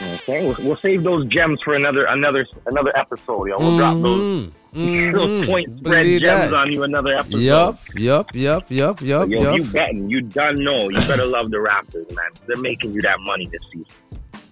Okay, 0.00 0.46
we'll, 0.46 0.56
we'll 0.60 0.76
save 0.76 1.02
those 1.02 1.26
gems 1.26 1.60
for 1.62 1.74
another 1.74 2.04
another 2.04 2.46
another 2.66 2.92
episode. 2.96 3.40
We'll 3.48 3.76
drop 3.78 4.00
those 4.00 4.52
Mhm. 4.74 5.12
Those 5.14 5.46
point 5.46 5.78
spread 5.78 6.04
gems 6.04 6.22
that. 6.50 6.52
on 6.54 6.70
you 6.72 6.82
another 6.82 7.14
episode. 7.14 7.38
Yup, 7.38 7.78
yup, 7.94 8.34
yup, 8.34 8.70
yup, 8.70 9.00
yup, 9.00 9.28
Yo, 9.30 9.40
you 9.54 9.62
yup, 9.64 9.72
betting, 9.72 10.10
you 10.10 10.20
done 10.20 10.62
know. 10.62 10.90
You 10.90 11.00
better 11.08 11.24
love 11.24 11.50
the 11.50 11.56
Raptors, 11.56 12.14
man. 12.14 12.26
They're 12.46 12.58
making 12.58 12.92
you 12.92 13.00
that 13.02 13.16
money 13.20 13.46
this 13.46 13.62
season. 13.72 13.86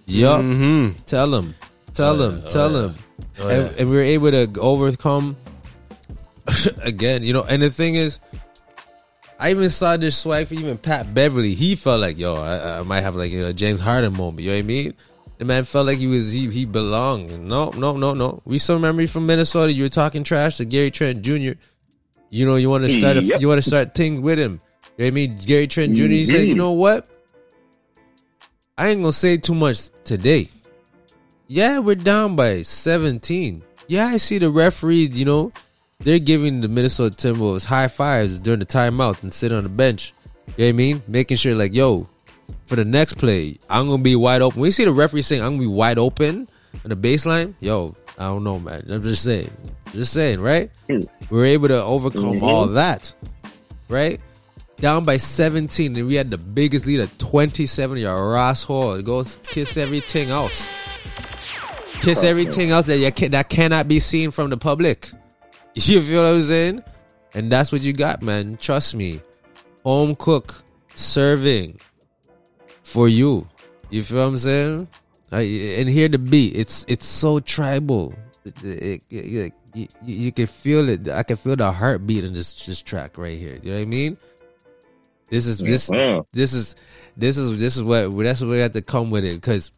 Yup. 0.07 0.41
Mm-hmm. 0.41 0.99
Tell 1.05 1.35
him, 1.35 1.53
tell 1.93 2.21
Oh, 2.21 2.29
him, 2.29 2.41
yeah, 2.43 2.49
tell 2.49 2.75
oh, 2.75 2.87
him. 2.89 2.95
Oh, 3.39 3.47
and, 3.49 3.63
yeah. 3.67 3.73
and 3.79 3.89
we 3.89 3.95
were 3.97 4.01
able 4.01 4.31
to 4.31 4.49
overcome 4.59 5.35
again. 6.83 7.23
You 7.23 7.33
know, 7.33 7.43
and 7.47 7.61
the 7.61 7.69
thing 7.69 7.95
is, 7.95 8.19
I 9.39 9.51
even 9.51 9.69
saw 9.69 9.97
this 9.97 10.17
swag 10.17 10.47
for 10.47 10.55
even 10.55 10.77
Pat 10.77 11.13
Beverley. 11.13 11.53
He 11.53 11.75
felt 11.75 12.01
like, 12.01 12.17
yo, 12.17 12.35
I, 12.37 12.79
I 12.79 12.83
might 12.83 13.01
have 13.01 13.15
like 13.15 13.31
you 13.31 13.45
a 13.45 13.53
James 13.53 13.81
Harden 13.81 14.13
moment. 14.13 14.39
You 14.39 14.49
know 14.51 14.55
what 14.55 14.59
I 14.59 14.63
mean? 14.63 14.93
The 15.37 15.45
man 15.45 15.65
felt 15.65 15.85
like 15.85 15.99
he 15.99 16.07
was 16.07 16.31
he 16.31 16.49
he 16.49 16.65
belonged. 16.65 17.29
No, 17.47 17.69
no, 17.71 17.95
no, 17.95 18.13
no. 18.15 18.39
We 18.45 18.57
still 18.57 18.75
remember 18.75 19.03
you 19.03 19.07
from 19.07 19.27
Minnesota. 19.27 19.71
You 19.71 19.83
were 19.83 19.89
talking 19.89 20.23
trash 20.23 20.57
to 20.57 20.65
Gary 20.65 20.89
Trent 20.89 21.21
Jr. 21.21 21.51
You 22.31 22.45
know, 22.45 22.55
you 22.55 22.69
want 22.71 22.85
to 22.85 22.89
start 22.89 23.17
a, 23.17 23.23
Yep. 23.23 23.41
you 23.41 23.47
want 23.47 23.61
to 23.61 23.69
start 23.69 23.93
things 23.93 24.19
with 24.19 24.39
him. 24.39 24.53
You 24.53 24.57
know 24.57 25.05
what 25.05 25.07
I 25.07 25.11
mean? 25.11 25.37
Gary 25.45 25.67
Trent 25.67 25.93
Jr. 25.95 26.03
He 26.07 26.25
said, 26.25 26.39
Mhm. 26.41 26.47
you 26.47 26.55
know 26.55 26.71
what? 26.71 27.07
I 28.77 28.89
ain't 28.89 29.01
gonna 29.01 29.13
say 29.13 29.37
too 29.37 29.55
much 29.55 29.89
today. 30.05 30.49
Yeah, 31.47 31.79
we're 31.79 31.95
down 31.95 32.35
by 32.35 32.61
17. 32.61 33.63
Yeah, 33.87 34.05
I 34.07 34.17
see 34.17 34.37
the 34.37 34.49
referees, 34.49 35.17
you 35.17 35.25
know, 35.25 35.51
they're 35.99 36.19
giving 36.19 36.61
the 36.61 36.67
Minnesota 36.67 37.15
Timberwolves 37.15 37.65
high 37.65 37.87
fives 37.87 38.37
during 38.37 38.59
the 38.59 38.65
timeout 38.65 39.23
and 39.23 39.33
sitting 39.33 39.57
on 39.57 39.63
the 39.63 39.69
bench. 39.69 40.13
You 40.45 40.51
know 40.57 40.65
what 40.65 40.69
I 40.69 40.71
mean? 40.73 41.01
Making 41.07 41.37
sure, 41.37 41.55
like, 41.55 41.73
yo, 41.73 42.07
for 42.65 42.75
the 42.75 42.85
next 42.85 43.13
play, 43.17 43.57
I'm 43.69 43.87
gonna 43.87 44.03
be 44.03 44.15
wide 44.15 44.41
open. 44.41 44.59
When 44.61 44.67
you 44.67 44.71
see 44.71 44.85
the 44.85 44.91
referee 44.91 45.21
saying 45.23 45.41
I'm 45.41 45.51
gonna 45.51 45.61
be 45.61 45.67
wide 45.67 45.97
open 45.97 46.47
on 46.83 46.89
the 46.89 46.95
baseline, 46.95 47.53
yo, 47.61 47.95
I 48.19 48.25
don't 48.25 48.43
know, 48.43 48.59
man. 48.59 48.83
I'm 48.89 49.01
just 49.03 49.23
saying. 49.23 49.49
Just 49.93 50.11
saying, 50.13 50.39
right? 50.41 50.69
Hmm. 50.87 51.03
We 51.29 51.37
were 51.37 51.45
able 51.45 51.69
to 51.69 51.81
overcome 51.81 52.39
Mhm. 52.39 52.43
all 52.43 52.67
that. 52.67 53.13
Right? 53.89 54.19
Down 54.77 55.05
by 55.05 55.17
17, 55.17 55.95
and 55.97 56.07
we 56.07 56.15
had 56.15 56.29
the 56.29 56.37
biggest 56.37 56.85
lead 56.85 56.99
at 56.99 57.17
27. 57.17 57.97
Your 57.97 58.31
Ross 58.33 58.61
Hall 58.63 59.01
goes 59.01 59.39
kiss 59.47 59.75
everything 59.75 60.29
else. 60.29 60.67
Kiss 62.01 62.23
everything 62.23 62.69
else 62.69 62.85
that 62.85 62.97
you 62.99 63.11
can, 63.11 63.31
that 63.31 63.49
cannot 63.49 63.87
be 63.87 63.99
seen 63.99 64.29
from 64.31 64.49
the 64.49 64.57
public. 64.57 65.09
You 65.79 66.01
feel 66.01 66.23
what 66.23 66.33
I'm 66.33 66.41
saying? 66.41 66.83
And 67.35 67.51
that's 67.51 67.71
what 67.71 67.81
you 67.81 67.93
got, 67.93 68.23
man. 68.23 68.57
Trust 68.57 68.95
me. 68.95 69.21
Home 69.83 70.15
cook 70.15 70.63
serving 70.95 71.79
for 72.81 73.07
you. 73.07 73.47
You 73.91 74.01
feel 74.01 74.17
what 74.17 74.27
I'm 74.29 74.37
saying? 74.39 74.87
And 75.31 75.87
hear 75.87 76.07
the 76.07 76.17
beat. 76.17 76.55
It's 76.55 76.83
it's 76.87 77.05
so 77.05 77.39
tribal. 77.39 78.15
It- 78.43 78.63
it- 78.63 79.03
it- 79.11 79.23
you, 79.23 79.51
you, 79.75 79.87
you 80.03 80.31
can 80.31 80.47
feel 80.47 80.89
it. 80.89 81.07
I 81.09 81.21
can 81.21 81.37
feel 81.37 81.55
the 81.55 81.71
heartbeat 81.71 82.23
in 82.23 82.33
this 82.33 82.53
this 82.65 82.81
track 82.81 83.15
right 83.19 83.37
here. 83.37 83.59
You 83.61 83.69
know 83.73 83.75
what 83.77 83.81
I 83.83 83.85
mean? 83.85 84.17
This 85.29 85.45
is 85.45 85.59
this 85.59 85.87
this 86.33 86.53
is 86.53 86.75
this 87.17 87.37
is 87.37 87.57
this 87.57 87.75
is 87.75 87.83
what 87.83 88.15
that's 88.17 88.41
what 88.41 88.49
we 88.49 88.59
have 88.59 88.71
to 88.73 88.81
come 88.81 89.09
with 89.09 89.25
it 89.25 89.35
because 89.35 89.71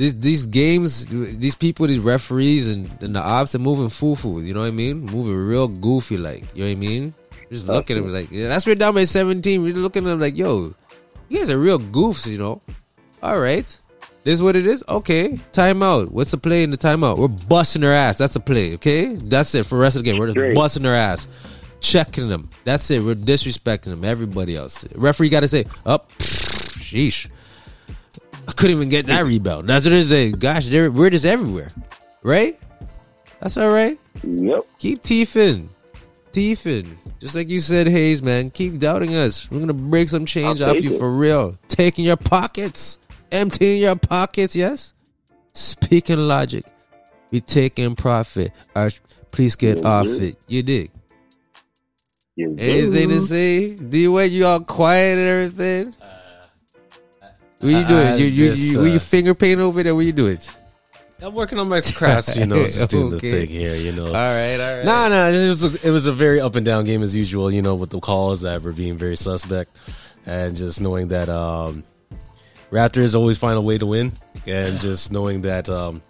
these 0.00 0.14
these 0.14 0.46
games, 0.46 1.06
these 1.08 1.54
people, 1.54 1.86
these 1.86 1.98
referees 1.98 2.72
and, 2.72 2.90
and 3.02 3.14
the 3.14 3.20
ops 3.20 3.54
are 3.54 3.58
moving 3.58 3.90
foo 3.90 4.16
foo. 4.16 4.40
You 4.40 4.54
know 4.54 4.60
what 4.60 4.68
I 4.68 4.70
mean? 4.70 5.02
Moving 5.02 5.36
real 5.36 5.68
goofy, 5.68 6.16
like 6.16 6.40
you 6.54 6.64
know 6.64 6.70
what 6.70 6.72
I 6.72 6.74
mean? 6.76 7.14
Just 7.50 7.66
looking 7.66 7.98
at 7.98 8.02
them 8.04 8.12
like 8.12 8.30
yeah, 8.30 8.48
that's 8.48 8.64
we're 8.64 8.76
down 8.76 8.94
by 8.94 9.04
seventeen. 9.04 9.62
We're 9.62 9.74
looking 9.74 10.04
at 10.04 10.08
them 10.08 10.20
like, 10.20 10.38
yo, 10.38 10.74
you 11.28 11.38
guys 11.38 11.50
are 11.50 11.58
real 11.58 11.78
goofs. 11.78 12.26
You 12.26 12.38
know? 12.38 12.62
All 13.22 13.38
right, 13.38 13.66
this 14.22 14.32
is 14.32 14.42
what 14.42 14.56
it 14.56 14.66
is. 14.66 14.82
Okay, 14.88 15.32
timeout. 15.52 16.10
What's 16.10 16.30
the 16.30 16.38
play 16.38 16.62
in 16.62 16.70
the 16.70 16.78
timeout? 16.78 17.18
We're 17.18 17.28
busting 17.28 17.82
their 17.82 17.92
ass. 17.92 18.16
That's 18.16 18.32
the 18.32 18.40
play. 18.40 18.74
Okay, 18.76 19.16
that's 19.16 19.54
it 19.54 19.66
for 19.66 19.74
the 19.74 19.82
rest 19.82 19.96
of 19.96 20.04
the 20.04 20.10
game. 20.10 20.18
We're 20.18 20.32
just 20.32 20.54
busting 20.54 20.84
their 20.84 20.96
ass. 20.96 21.26
Checking 21.80 22.28
them. 22.28 22.50
That's 22.64 22.90
it. 22.90 23.02
We're 23.02 23.14
disrespecting 23.14 23.84
them. 23.84 24.04
Everybody 24.04 24.56
else. 24.56 24.84
Referee 24.94 25.30
got 25.30 25.40
to 25.40 25.48
say, 25.48 25.64
oh, 25.86 25.94
up. 25.94 26.10
sheesh. 26.18 27.28
I 28.48 28.52
couldn't 28.52 28.76
even 28.76 28.88
get 28.88 29.06
that 29.06 29.24
rebound. 29.24 29.68
That's 29.68 29.86
what 29.86 29.92
it 29.92 30.10
is. 30.10 30.34
Gosh, 30.34 30.68
we're 30.70 31.10
just 31.10 31.24
everywhere. 31.24 31.72
Right? 32.22 32.58
That's 33.40 33.56
all 33.56 33.70
right. 33.70 33.98
Yep. 34.22 34.60
Keep 34.78 35.02
teething. 35.02 35.68
Teething. 36.32 36.98
Just 37.20 37.34
like 37.34 37.48
you 37.48 37.60
said, 37.60 37.86
Hayes, 37.86 38.22
man. 38.22 38.50
Keep 38.50 38.78
doubting 38.78 39.14
us. 39.14 39.50
We're 39.50 39.58
going 39.58 39.68
to 39.68 39.74
break 39.74 40.08
some 40.08 40.24
change 40.26 40.60
I'll 40.60 40.70
off 40.70 40.82
you 40.82 40.94
it. 40.94 40.98
for 40.98 41.10
real. 41.10 41.56
Taking 41.68 42.04
your 42.04 42.16
pockets. 42.16 42.98
Emptying 43.32 43.82
your 43.82 43.96
pockets, 43.96 44.56
yes? 44.56 44.94
Speaking 45.54 46.18
logic. 46.18 46.64
We 47.30 47.40
taking 47.40 47.94
profit. 47.94 48.52
Arch, 48.74 49.00
please 49.32 49.54
get 49.56 49.84
off 49.84 50.06
it. 50.06 50.36
You 50.48 50.62
dig? 50.62 50.90
You 52.36 52.54
Anything 52.58 53.08
to 53.10 53.14
do. 53.16 53.20
say? 53.20 53.74
Do 53.74 53.98
you 53.98 54.12
want 54.12 54.30
you 54.30 54.46
all 54.46 54.60
quiet 54.60 55.18
and 55.18 55.26
everything? 55.28 55.94
What 57.60 57.68
you 57.68 57.84
doing? 57.86 58.06
I 58.06 58.16
You 58.16 58.24
you, 58.26 58.48
just, 58.48 58.62
you, 58.62 58.78
were 58.80 58.86
you 58.86 58.96
uh, 58.96 58.98
finger 59.00 59.34
painting 59.34 59.60
over 59.60 59.82
there? 59.82 59.94
What 59.94 60.06
you 60.06 60.12
doing? 60.12 60.38
I'm 61.22 61.34
working 61.34 61.58
on 61.58 61.68
my 61.68 61.82
crafts, 61.82 62.34
you 62.34 62.46
know, 62.46 62.64
just 62.64 62.88
doing 62.88 63.12
Okay. 63.14 63.30
the 63.30 63.46
thing 63.46 63.48
here, 63.48 63.74
you 63.74 63.92
know. 63.92 64.06
All 64.06 64.12
right, 64.12 64.58
all 64.58 64.76
right. 64.78 64.84
Nah, 64.86 65.08
nah. 65.08 65.26
It 65.28 65.48
was 65.48 65.64
a, 65.64 65.86
it 65.86 65.90
was 65.90 66.06
a 66.06 66.12
very 66.12 66.40
up 66.40 66.54
and 66.54 66.64
down 66.64 66.86
game 66.86 67.02
as 67.02 67.14
usual. 67.14 67.50
You 67.50 67.60
know, 67.60 67.74
with 67.74 67.90
the 67.90 68.00
calls 68.00 68.40
that 68.40 68.62
were 68.62 68.72
being 68.72 68.96
very 68.96 69.16
suspect, 69.16 69.70
and 70.24 70.56
just 70.56 70.80
knowing 70.80 71.08
that 71.08 71.28
um, 71.28 71.84
Raptors 72.70 73.14
always 73.14 73.36
find 73.36 73.58
a 73.58 73.60
way 73.60 73.76
to 73.76 73.84
win, 73.84 74.12
and 74.46 74.80
just 74.80 75.12
knowing 75.12 75.42
that 75.42 75.68
um, 75.68 76.00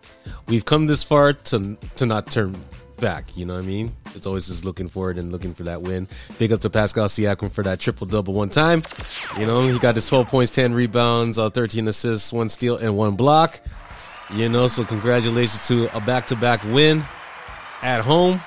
we've 0.47 0.65
come 0.65 0.87
this 0.87 1.03
far 1.03 1.33
to 1.33 1.77
to 1.97 2.07
not 2.07 2.31
turn 2.31 2.55
back. 3.01 3.37
You 3.37 3.47
know 3.47 3.55
what 3.55 3.65
I 3.65 3.67
mean? 3.67 3.95
It's 4.15 4.27
always 4.27 4.47
just 4.47 4.65
looking 4.65 4.89
forward 4.89 5.19
and 5.19 5.33
looking 5.33 5.55
for 5.55 5.65
that 5.65 5.83
win. 5.83 6.07
Big 6.39 6.53
up 6.53 6.61
to 6.61 6.71
Pascal 6.71 7.07
Siakam 7.07 7.51
for 7.51 7.65
that 7.65 7.81
triple 7.81 8.07
double 8.07 8.35
one 8.35 8.51
time. 8.51 8.83
You 9.39 9.47
know, 9.47 9.67
he 9.67 9.79
got 9.79 9.95
his 9.95 10.07
12 10.07 10.29
points, 10.29 10.51
10 10.53 10.75
rebounds, 10.75 11.39
uh, 11.39 11.51
13 11.51 11.89
assists, 11.89 12.33
one 12.33 12.49
steal, 12.49 12.77
and 12.77 12.97
one 12.97 13.17
block. 13.17 13.61
You 14.33 14.49
know, 14.49 14.69
so 14.69 14.85
congratulations 14.85 15.67
to 15.69 15.95
a 15.97 16.01
back 16.01 16.29
to 16.29 16.37
back 16.37 16.63
win 16.65 17.03
at 17.83 18.03
home. 18.03 18.41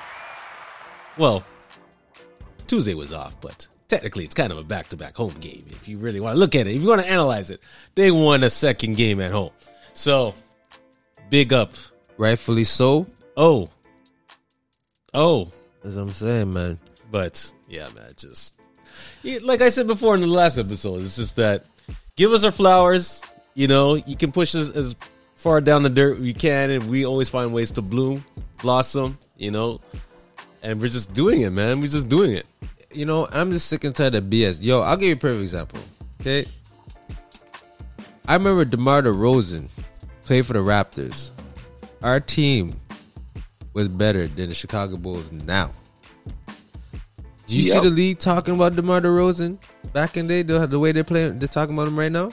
Well, 1.18 1.44
Tuesday 2.68 2.94
was 2.94 3.12
off, 3.12 3.40
but 3.42 3.68
technically 3.88 4.24
it's 4.24 4.34
kind 4.34 4.52
of 4.52 4.58
a 4.58 4.64
back 4.64 4.88
to 4.90 4.98
back 4.98 5.16
home 5.16 5.34
game 5.40 5.66
if 5.70 5.88
you 5.88 5.98
really 5.98 6.20
want 6.20 6.36
to 6.36 6.40
look 6.40 6.56
at 6.56 6.68
it. 6.68 6.76
If 6.76 6.82
you 6.82 6.88
want 6.88 7.02
to 7.02 7.12
analyze 7.12 7.50
it, 7.50 7.60
they 7.96 8.12
won 8.12 8.44
a 8.44 8.50
second 8.50 8.96
game 8.96 9.20
at 9.20 9.32
home. 9.32 9.52
So, 9.94 10.34
big 11.30 11.54
up. 11.54 11.74
Rightfully 12.18 12.64
so. 12.64 13.08
Oh, 13.36 13.70
oh, 15.14 15.52
That's 15.84 15.96
what 15.96 16.04
I'm 16.04 16.10
saying, 16.10 16.54
man. 16.54 16.80
but 17.12 17.52
yeah, 17.70 17.88
man, 17.96 18.12
just 18.18 18.60
like 19.44 19.62
I 19.62 19.70
said 19.70 19.88
before 19.88 20.16
in 20.16 20.22
the 20.22 20.28
last 20.28 20.58
episode, 20.58 21.02
it's 21.02 21.16
just 21.16 21.36
that 21.38 21.66
give 22.16 22.32
us 22.32 22.44
our 22.44 22.52
flowers. 22.52 23.22
You 23.56 23.68
know, 23.68 23.96
you 23.96 24.16
can 24.16 24.32
push 24.32 24.56
us 24.56 24.76
as 24.76 24.96
far 25.36 25.62
down 25.62 25.84
the 25.84 25.90
dirt 25.90 26.20
we 26.20 26.34
can, 26.34 26.72
and 26.72 26.90
we 26.90 27.06
always 27.06 27.30
find 27.30 27.54
ways 27.54 27.72
to 27.72 27.82
bloom, 27.82 28.24
blossom. 28.62 29.18
You 29.38 29.52
know, 29.52 29.82
and 30.62 30.80
we're 30.80 30.88
just 30.88 31.14
doing 31.14 31.42
it, 31.42 31.52
man. 31.52 31.80
We're 31.80 31.88
just 31.88 32.10
doing 32.10 32.34
it. 32.34 32.46
You 32.92 33.06
know, 33.06 33.28
I'm 33.32 33.52
just 33.52 33.68
sick 33.68 33.84
and 33.84 33.96
tired 33.96 34.16
of 34.16 34.26
BS. 34.26 34.60
Yo, 34.62 34.82
I'll 34.82 34.98
give 34.98 35.10
you 35.10 35.16
a 35.16 35.18
perfect 35.18 35.42
example. 35.42 35.80
Okay. 36.22 36.46
I 38.28 38.36
remember 38.36 38.64
DeMar 38.64 39.02
DeRozan 39.02 39.68
played 40.26 40.46
for 40.46 40.54
the 40.54 40.60
Raptors. 40.60 41.32
Our 42.02 42.20
team 42.20 42.74
was 43.74 43.88
better 43.88 44.28
than 44.28 44.50
the 44.50 44.56
Chicago 44.56 44.98
Bulls 44.98 45.32
now. 45.32 45.72
Do 47.48 47.58
you 47.58 47.64
see 47.64 47.80
the 47.80 47.90
league 47.90 48.20
talking 48.20 48.56
about 48.56 48.76
DeMar 48.76 49.02
DeRozan 49.02 49.62
back 49.92 50.16
in 50.16 50.28
the 50.28 50.44
day? 50.44 50.60
The, 50.60 50.66
the 50.66 50.80
way 50.80 50.92
they're 50.92 51.04
playing, 51.04 51.40
they're 51.40 51.48
talking 51.48 51.76
about 51.76 51.88
him 51.88 52.00
right 52.00 52.12
now. 52.12 52.30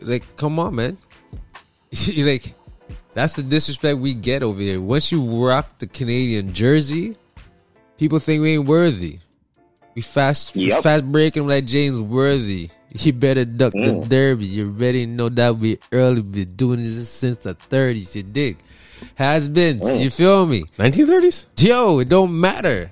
Like, 0.00 0.36
come 0.36 0.58
on, 0.58 0.74
man. 0.74 0.98
like, 2.18 2.54
that's 3.12 3.34
the 3.34 3.42
disrespect 3.42 3.98
we 3.98 4.14
get 4.14 4.42
over 4.42 4.60
here. 4.60 4.80
Once 4.80 5.12
you 5.12 5.22
rock 5.46 5.78
the 5.78 5.86
Canadian 5.86 6.52
jersey, 6.54 7.16
people 7.98 8.18
think 8.18 8.42
we 8.42 8.56
ain't 8.56 8.66
worthy. 8.66 9.18
We 9.96 10.02
fast 10.02 10.54
we 10.54 10.68
Yep. 10.68 10.82
fast 10.82 11.04
breaking 11.10 11.48
like 11.48 11.64
James 11.64 11.98
Worthy. 11.98 12.68
You 12.98 13.12
better 13.12 13.44
duck 13.44 13.72
the 13.72 13.92
Mm. 13.92 14.08
derby. 14.08 14.44
You 14.44 14.68
already 14.68 15.06
know 15.06 15.28
that 15.30 15.58
we 15.58 15.78
early 15.92 16.22
been 16.22 16.52
doing 16.54 16.80
this 16.84 17.08
since 17.08 17.38
the 17.38 17.54
30s. 17.54 18.14
You 18.14 18.22
dig? 18.22 18.56
Has 19.16 19.48
been. 19.48 19.80
Mm. 19.80 20.00
You 20.00 20.10
feel 20.10 20.46
me? 20.46 20.64
1930s. 20.78 21.46
Yo, 21.58 21.98
it 22.00 22.08
don't 22.08 22.38
matter. 22.38 22.90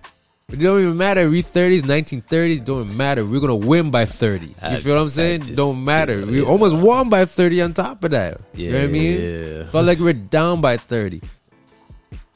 It 0.53 0.57
don't 0.61 0.81
even 0.81 0.97
matter. 0.97 1.29
We 1.31 1.43
30s, 1.43 1.83
1930s, 1.85 2.61
don't 2.61 2.95
matter. 2.97 3.25
We're 3.25 3.41
gonna 3.41 3.57
win 3.57 3.91
by 3.91 4.05
30. 4.05 4.47
You 4.49 4.55
I- 4.63 4.77
feel 4.81 4.95
what 4.95 5.01
I'm 5.03 5.09
saying? 5.09 5.41
Just- 5.43 5.55
don't 5.57 5.83
matter. 5.85 6.21
yeah, 6.21 6.27
we 6.27 6.41
yeah. 6.41 6.47
almost 6.49 6.77
won 6.77 7.09
by 7.09 7.25
30 7.25 7.63
on 7.63 7.73
top 7.73 8.05
of 8.05 8.11
that. 8.13 8.39
you 8.55 8.71
know 8.73 8.79
what 8.81 8.89
I 8.89 8.93
mean? 8.93 9.21
Yeah. 9.21 9.65
Felt 9.73 9.87
like 9.87 9.99
we're 10.01 10.13
down 10.13 10.61
by 10.61 10.77
30. 10.77 11.21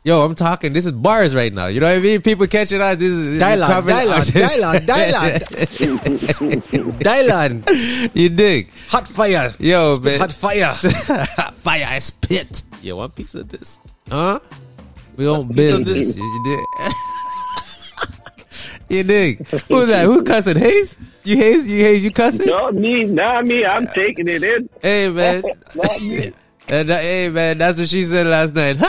Yo, 0.08 0.24
I'm 0.24 0.34
talking. 0.34 0.72
This 0.72 0.86
is 0.86 0.92
bars 0.92 1.34
right 1.34 1.52
now. 1.52 1.66
You 1.66 1.80
know 1.80 1.86
what 1.86 1.98
I 1.98 2.00
mean? 2.00 2.22
People 2.22 2.46
catching 2.46 2.80
on. 2.80 2.96
This 2.98 3.12
is 3.12 3.38
Dialogue, 3.38 3.68
coming- 3.68 3.94
dialogue, 3.94 4.24
dialogue, 4.86 4.86
dialogue. 7.04 7.68
You 8.14 8.28
dig? 8.30 8.70
hot 8.88 9.06
fire. 9.06 9.50
Yo, 9.58 9.96
Spit 9.96 10.04
man. 10.04 10.20
hot 10.20 10.32
fire. 10.32 10.72
Fire, 11.60 11.86
I 11.86 11.98
spit. 11.98 12.62
Yeah, 12.80 12.94
one 12.94 13.10
piece 13.10 13.34
of 13.34 13.50
this. 13.50 13.80
Huh? 14.10 14.40
We 15.18 15.28
on 15.28 15.46
piece 15.52 15.74
of 15.74 15.84
business. 15.84 16.14
this. 16.14 16.16
You 16.16 16.42
dig? 16.46 16.64
you 18.96 19.02
dig? 19.04 19.46
Who's 19.68 19.88
that? 19.88 20.06
Who 20.06 20.22
cussing? 20.24 20.56
Hayes? 20.56 20.96
You 21.22 21.36
Hayes? 21.36 21.70
You 21.70 21.80
Hayes? 21.80 22.02
You 22.02 22.10
cussing? 22.12 22.46
No, 22.46 22.72
me, 22.72 23.04
not 23.04 23.44
me. 23.44 23.62
I'm 23.62 23.86
taking 23.88 24.26
it 24.26 24.42
in. 24.42 24.70
Hey 24.80 25.10
man. 25.10 25.42
Not 25.74 26.00
me. 26.00 26.32
And 26.70 26.88
that, 26.88 27.02
hey 27.02 27.28
man, 27.28 27.58
that's 27.58 27.78
what 27.78 27.88
she 27.88 28.04
said 28.04 28.26
last 28.26 28.54
night. 28.54 28.78
nah, 28.80 28.86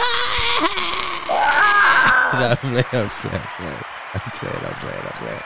I'm 2.34 2.58
playing, 2.58 2.86
I'm 2.92 3.10
playing, 3.10 3.42
I'm 4.14 4.32
playing, 4.32 4.56
I'm 4.56 4.76
playing, 4.76 5.02
I'm 5.04 5.12
playing. 5.14 5.42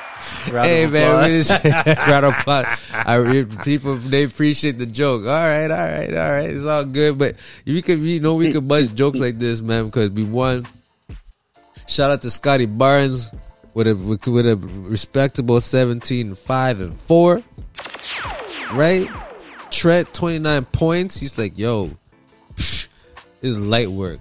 Round 0.51 0.67
hey 0.67 0.83
of 0.83 0.91
man, 0.91 1.31
we 1.31 1.37
just 1.37 1.51
round 2.07 2.25
of 2.25 2.33
applause. 2.33 2.91
I 2.93 3.45
people 3.63 3.95
they 3.95 4.23
appreciate 4.23 4.77
the 4.77 4.85
joke. 4.85 5.23
All 5.23 5.27
right, 5.27 5.69
all 5.69 5.77
right, 5.77 6.09
all 6.09 6.31
right. 6.31 6.49
It's 6.49 6.65
all 6.65 6.85
good, 6.85 7.17
but 7.17 7.35
we 7.65 7.81
could, 7.81 7.99
you 7.99 8.19
know, 8.19 8.35
we 8.35 8.51
could 8.51 8.67
bust 8.67 8.95
jokes 8.95 9.19
like 9.19 9.39
this, 9.39 9.61
man, 9.61 9.85
because 9.85 10.09
we 10.11 10.23
won. 10.23 10.65
Shout 11.87 12.11
out 12.11 12.21
to 12.21 12.29
Scottie 12.29 12.65
Barnes 12.65 13.29
with 13.73 13.87
a 13.87 13.95
with 13.95 14.47
a 14.47 14.57
respectable 14.57 15.59
17, 15.59 16.35
5, 16.35 16.81
and 16.81 16.99
four. 17.01 17.41
Right, 18.73 19.09
Trent 19.71 20.13
twenty 20.13 20.39
nine 20.39 20.65
points. 20.65 21.17
He's 21.17 21.37
like, 21.37 21.57
yo, 21.57 21.91
this 22.55 22.87
is 23.41 23.59
light 23.59 23.89
work. 23.89 24.19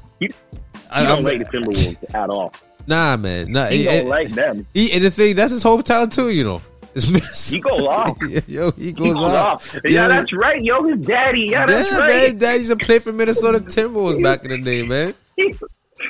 He, 0.94 1.00
I- 1.00 1.02
don't 1.04 1.14
I'm- 1.16 1.25
like 1.25 1.38
the 1.38 1.58
Timberwolves 1.58 2.14
at 2.14 2.30
all. 2.30 2.52
Nah, 2.87 3.16
man, 3.16 3.52
nah. 3.52 3.66
He 3.66 3.88
and- 3.88 4.00
don't 4.00 4.08
like 4.08 4.28
them. 4.28 4.66
he- 4.75 4.92
and 4.92 5.04
the 5.04 5.11
thing 5.11 5.37
that's 5.37 5.52
his 5.52 5.62
hometown 5.64 6.12
too, 6.12 6.30
you 6.30 6.44
know. 6.44 6.62
He 6.94 7.58
goes 7.61 7.80
off. 7.87 8.18
Yo, 8.46 8.70
he 8.72 8.84
He 8.87 8.92
goes, 8.92 9.14
goes 9.14 9.25
off. 9.32 9.75
off. 9.75 9.80
Yeah, 9.84 10.08
that's 10.08 10.30
right. 10.34 10.61
Yo, 10.62 10.82
his 10.82 11.00
daddy. 11.06 11.46
Yeah, 11.49 11.64
that's 11.64 11.90
yeah, 11.90 11.99
right. 12.00 12.08
man. 12.32 12.38
Dad 12.38 12.54
used 12.54 12.70
to 12.70 12.76
play 12.76 12.99
for 12.99 13.12
Minnesota 13.12 13.61
Timberwolves 13.61 14.22
back 14.22 14.44
in 14.44 14.50
the 14.50 14.58
day, 14.58 14.82
man. 14.82 15.14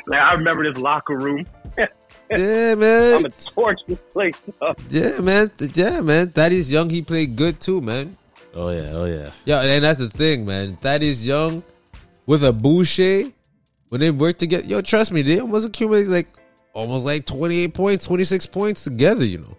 like, 0.09 0.21
I 0.21 0.33
remember 0.35 0.65
this 0.69 0.81
locker 0.83 1.17
room. 1.17 1.45
Yeah, 2.31 2.75
man. 2.75 2.75
I'm 2.75 2.79
man. 2.79 3.23
gonna 3.23 3.29
torch 3.31 3.79
this 3.87 3.99
place 4.11 4.41
up. 4.63 4.81
Yeah, 4.89 5.21
man. 5.21 5.51
Yeah, 5.75 6.01
man. 6.01 6.31
Thaddeus 6.31 6.71
Young, 6.71 6.89
he 6.89 7.03
played 7.03 7.37
good 7.37 7.61
too, 7.61 7.83
man. 7.83 8.17
Oh 8.55 8.71
yeah, 8.71 8.91
oh 8.95 9.05
yeah. 9.05 9.31
Yeah, 9.45 9.61
and 9.61 9.85
that's 9.85 9.99
the 9.99 10.09
thing, 10.09 10.47
man. 10.47 10.77
Thaddeus 10.77 11.23
Young 11.23 11.63
with 12.25 12.43
a 12.43 12.53
Boucher, 12.55 13.25
when 13.93 14.01
they 14.01 14.11
work 14.11 14.39
together, 14.39 14.65
yo, 14.65 14.81
trust 14.81 15.13
me, 15.13 15.21
they 15.21 15.39
almost 15.39 15.69
accumulate 15.69 16.07
like 16.07 16.27
almost 16.73 17.05
like 17.05 17.27
28 17.27 17.75
points, 17.75 18.07
26 18.07 18.47
points 18.47 18.85
together, 18.85 19.23
you 19.23 19.37
know. 19.37 19.55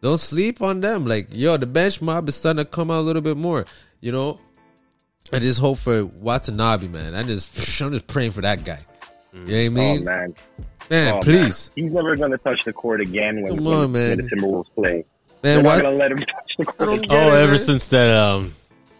Don't 0.00 0.18
sleep 0.18 0.60
on 0.62 0.80
them. 0.80 1.06
Like, 1.06 1.28
yo, 1.30 1.56
the 1.58 1.66
bench 1.68 2.02
mob 2.02 2.28
is 2.28 2.34
starting 2.34 2.58
to 2.58 2.68
come 2.68 2.90
out 2.90 2.98
a 2.98 3.02
little 3.02 3.22
bit 3.22 3.36
more, 3.36 3.64
you 4.00 4.10
know. 4.10 4.40
I 5.32 5.38
just 5.38 5.60
hope 5.60 5.78
for 5.78 6.06
Watanabe, 6.06 6.88
man. 6.88 7.14
I 7.14 7.22
just, 7.22 7.80
I'm 7.80 7.92
just 7.92 8.08
praying 8.08 8.32
for 8.32 8.40
that 8.40 8.64
guy. 8.64 8.80
You 9.32 9.38
know 9.38 9.44
what 9.44 9.54
I 9.54 9.66
Oh 9.66 9.70
mean? 9.70 10.04
man, 10.04 10.34
man, 10.90 11.14
Oh, 11.14 11.20
please. 11.20 11.70
man. 11.76 11.84
he's 11.84 11.94
never 11.94 12.16
gonna 12.16 12.38
touch 12.38 12.64
the 12.64 12.72
court 12.72 13.00
again 13.00 13.42
when, 13.42 13.54
Come 13.54 13.64
when, 13.64 13.92
man. 13.92 14.16
the 14.16 14.24
Timberwolves 14.24 14.74
play. 14.74 14.92
Man, 14.92 15.04
They're 15.42 15.62
what? 15.62 15.76
not 15.76 15.82
gonna 15.84 15.96
let 15.98 16.10
him 16.10 16.18
touch 16.18 16.52
the 16.58 16.64
court 16.66 16.94
again. 16.98 17.06
Oh, 17.10 17.36
ever 17.36 17.52
man. 17.52 17.58
since 17.60 17.86
that 17.86 18.10
um, 18.10 18.56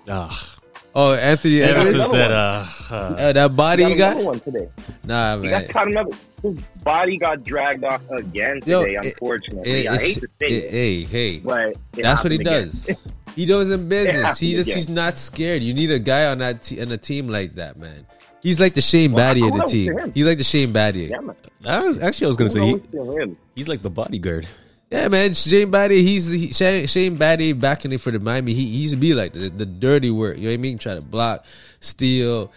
ah, 0.08 0.54
Oh, 0.94 1.14
Anthony 1.14 1.62
ever 1.62 1.70
Edwards? 1.80 1.90
since 1.90 2.02
another 2.02 2.18
that 2.18 2.30
uh, 2.30 2.66
uh 2.94 3.32
that 3.32 3.56
body 3.56 3.84
He 3.84 3.90
he 3.90 3.96
got 3.96 4.14
got? 4.14 4.22
another 4.22 4.26
one 4.26 4.40
today. 4.40 4.68
Nah, 5.04 5.36
He 5.36 5.42
man. 5.48 5.50
got 5.64 5.68
caught 5.72 5.88
another. 5.88 6.10
His 6.42 6.58
body 6.84 7.16
got 7.16 7.44
dragged 7.44 7.84
off 7.84 8.02
again 8.10 8.60
Yo, 8.66 8.84
today. 8.84 8.94
it- 8.96 9.04
unfortunately, 9.06 9.70
It- 9.70 9.86
I 9.88 9.96
hate 9.98 10.14
to 10.20 10.28
say 10.40 10.46
it- 10.48 10.64
it, 10.64 10.70
hey, 10.70 11.00
hey. 11.04 11.38
but 11.40 11.74
That's 11.92 12.22
what 12.22 12.32
he 12.32 12.38
again. 12.38 12.62
does. 12.64 12.90
He 13.34 13.46
does 13.46 13.70
in 13.70 13.88
business. 13.88 14.38
He 14.38 14.52
just 14.52 14.68
again. 14.68 14.76
he's 14.76 14.88
not 14.90 15.16
scared. 15.16 15.62
You 15.62 15.72
need 15.72 15.90
a 15.90 15.98
guy 15.98 16.26
on 16.26 16.36
that 16.40 16.62
te- 16.64 16.82
on 16.82 16.92
a 16.92 16.98
team 16.98 17.28
like 17.28 17.52
that, 17.52 17.78
man. 17.78 18.06
He's 18.42 18.60
like 18.60 18.74
the 18.74 18.82
Shane 18.82 19.12
Well, 19.12 19.34
Battier 19.34 19.48
of 19.50 19.58
the 19.58 19.64
team. 19.66 20.12
He's 20.12 20.26
like 20.26 20.36
the 20.36 20.44
Shane 20.44 20.70
Battier. 20.70 21.08
Yeah, 21.08 21.20
man. 21.20 21.34
I 21.64 21.82
was, 21.86 22.02
actually 22.02 22.26
I 22.26 22.28
was 22.28 22.36
gonna 22.36 22.50
say 22.50 22.60
he, 22.66 22.72
Kudos 22.74 22.90
to 23.14 23.20
him. 23.22 23.36
he's 23.54 23.68
like 23.68 23.80
the 23.80 23.88
bodyguard. 23.88 24.46
Yeah, 24.92 25.08
man. 25.08 25.32
Shane 25.32 25.70
Battier. 25.70 26.02
He's 26.02 26.30
he, 26.30 26.52
Shane, 26.52 26.86
Shane 26.86 27.16
Battier 27.16 27.58
back 27.58 27.86
in 27.86 27.92
it 27.92 28.00
for 28.02 28.10
the 28.10 28.20
Miami. 28.20 28.52
He, 28.52 28.66
he 28.66 28.78
used 28.82 28.92
to 28.92 29.00
be 29.00 29.14
like 29.14 29.32
the, 29.32 29.48
the 29.48 29.64
dirty 29.64 30.10
work. 30.10 30.36
You 30.36 30.42
know 30.42 30.48
what 30.50 30.54
I 30.54 30.58
mean? 30.58 30.76
Try 30.76 30.96
to 30.96 31.00
block, 31.00 31.46
steal, 31.80 32.52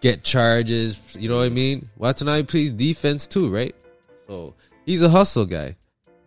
get 0.00 0.24
charges. 0.24 0.98
You 1.14 1.28
know 1.28 1.36
what 1.36 1.44
I 1.44 1.50
mean? 1.50 1.86
Watanabe 1.98 2.46
plays 2.46 2.72
defense 2.72 3.26
too, 3.26 3.50
right? 3.50 3.76
So 4.26 4.54
he's 4.86 5.02
a 5.02 5.10
hustle 5.10 5.44
guy. 5.44 5.76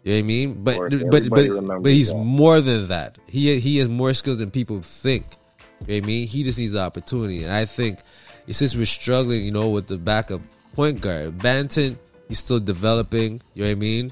You 0.03 0.11
know 0.11 0.17
what 0.17 0.19
I 0.19 0.21
mean? 0.21 0.63
But 0.63 0.77
but 1.09 1.29
but 1.29 1.81
but, 1.81 1.91
he's 1.91 2.09
that. 2.09 2.17
more 2.17 2.61
than 2.61 2.89
that. 2.89 3.17
He 3.25 3.59
he 3.59 3.79
has 3.79 3.89
more 3.89 4.13
skills 4.13 4.37
than 4.37 4.51
people 4.51 4.83
think. 4.83 5.25
You 5.87 5.87
know 5.87 5.93
what 5.95 6.03
I 6.03 6.07
mean? 6.07 6.27
He 6.27 6.43
just 6.43 6.59
needs 6.59 6.73
the 6.73 6.81
opportunity, 6.81 7.43
and 7.43 7.51
I 7.51 7.65
think 7.65 7.97
since 8.47 8.75
we're 8.75 8.85
struggling, 8.85 9.43
you 9.43 9.51
know, 9.51 9.69
with 9.71 9.87
the 9.87 9.97
backup 9.97 10.41
point 10.73 11.01
guard, 11.01 11.39
Banton, 11.39 11.97
he's 12.27 12.37
still 12.37 12.59
developing. 12.59 13.41
You 13.55 13.63
know 13.63 13.69
what 13.69 13.71
I 13.71 13.75
mean? 13.79 14.11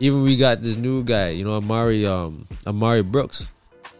Even 0.00 0.22
we 0.22 0.36
got 0.36 0.62
this 0.62 0.76
new 0.76 1.04
guy, 1.04 1.30
you 1.30 1.44
know, 1.44 1.60
Armoni 1.60 2.06
um 2.08 2.46
Armoni 2.64 3.04
Brooks. 3.10 3.48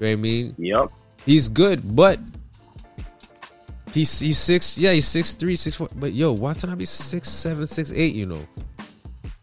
You 0.01 0.07
know 0.07 0.07
what 0.07 0.13
I 0.13 0.17
mean? 0.17 0.55
Yep. 0.59 0.89
He's 1.27 1.49
good, 1.51 1.95
but 1.95 2.19
he's 3.93 4.19
he's 4.19 4.39
six. 4.39 4.79
Yeah, 4.79 4.93
he's 4.93 5.07
six 5.07 5.33
three, 5.33 5.57
six 5.57 5.77
four. 5.77 5.89
But 5.95 6.13
yo, 6.13 6.33
Watanabe 6.33 6.85
six 6.87 7.29
seven, 7.29 7.67
six 7.67 7.93
eight. 7.93 8.15
You 8.15 8.27
know, 8.27 8.47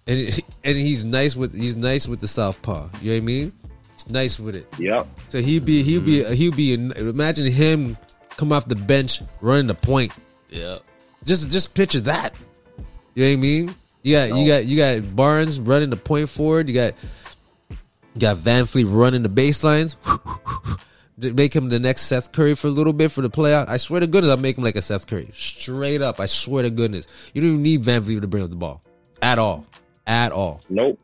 and 0.08 0.20
it- 0.20 0.40
and 0.64 0.78
he's 0.78 1.06
nice 1.06 1.36
with 1.36 1.54
he's 1.54 1.76
nice 1.76 2.08
with 2.08 2.22
the 2.22 2.28
southpaw. 2.28 2.90
You 3.02 3.12
know 3.12 3.18
what 3.18 3.22
I 3.24 3.26
mean? 3.26 3.52
He's 3.94 4.10
nice 4.10 4.40
with 4.40 4.56
it. 4.56 4.68
Yep. 4.80 5.08
So 5.30 5.40
he'd 5.40 5.66
be 5.66 5.84
he'll 5.84 6.02
be 6.02 6.24
he'll 6.36 6.52
be 6.56 6.74
imagine 6.74 7.52
him 7.52 7.98
come 8.36 8.52
off 8.52 8.68
the 8.68 8.76
bench 8.76 9.22
running 9.42 9.68
the 9.68 9.76
point. 9.76 10.12
Yeah. 10.50 10.78
Just 11.26 11.52
just 11.52 11.74
picture 11.76 12.00
that. 12.02 12.36
You 13.16 13.26
know 13.26 13.30
what 13.32 13.34
I 13.34 13.36
mean? 13.38 13.76
You 14.08 14.14
got 14.16 14.38
you 14.40 14.48
got 14.48 14.66
you 14.66 14.78
got 14.78 15.16
Barnes 15.18 15.60
running 15.60 15.90
the 15.90 15.98
point 15.98 16.30
forward. 16.30 16.70
You 16.70 16.76
got 16.76 16.94
you 18.14 18.22
got 18.22 18.38
VanVleet 18.38 18.86
running 18.90 19.22
the 19.22 19.28
baselines. 19.30 19.98
Make 21.18 21.54
him 21.54 21.68
the 21.68 21.78
next 21.80 22.04
Seth 22.04 22.32
Curry 22.32 22.56
for 22.56 22.68
a 22.68 22.72
little 22.72 22.94
bit 22.94 23.12
for 23.12 23.22
the 23.22 23.30
playoff. 23.30 23.68
I 23.68 23.78
swear 23.78 24.00
to 24.00 24.08
goodness, 24.08 24.30
I'll 24.32 24.38
make 24.38 24.56
him 24.58 24.64
like 24.64 24.76
a 24.76 24.82
Seth 24.84 25.08
Curry. 25.08 25.30
Straight 25.34 26.02
up. 26.02 26.20
I 26.20 26.26
swear 26.28 26.64
to 26.64 26.70
goodness. 26.70 27.08
You 27.34 27.42
don't 27.42 27.50
even 27.50 27.64
need 27.64 27.82
VanVleet 27.84 28.22
to 28.22 28.28
bring 28.28 28.44
up 28.44 28.50
the 28.52 28.56
ball. 28.56 28.82
At 29.22 29.40
all. 29.40 29.66
At 30.06 30.32
all 30.32 30.62
Nope. 30.70 31.00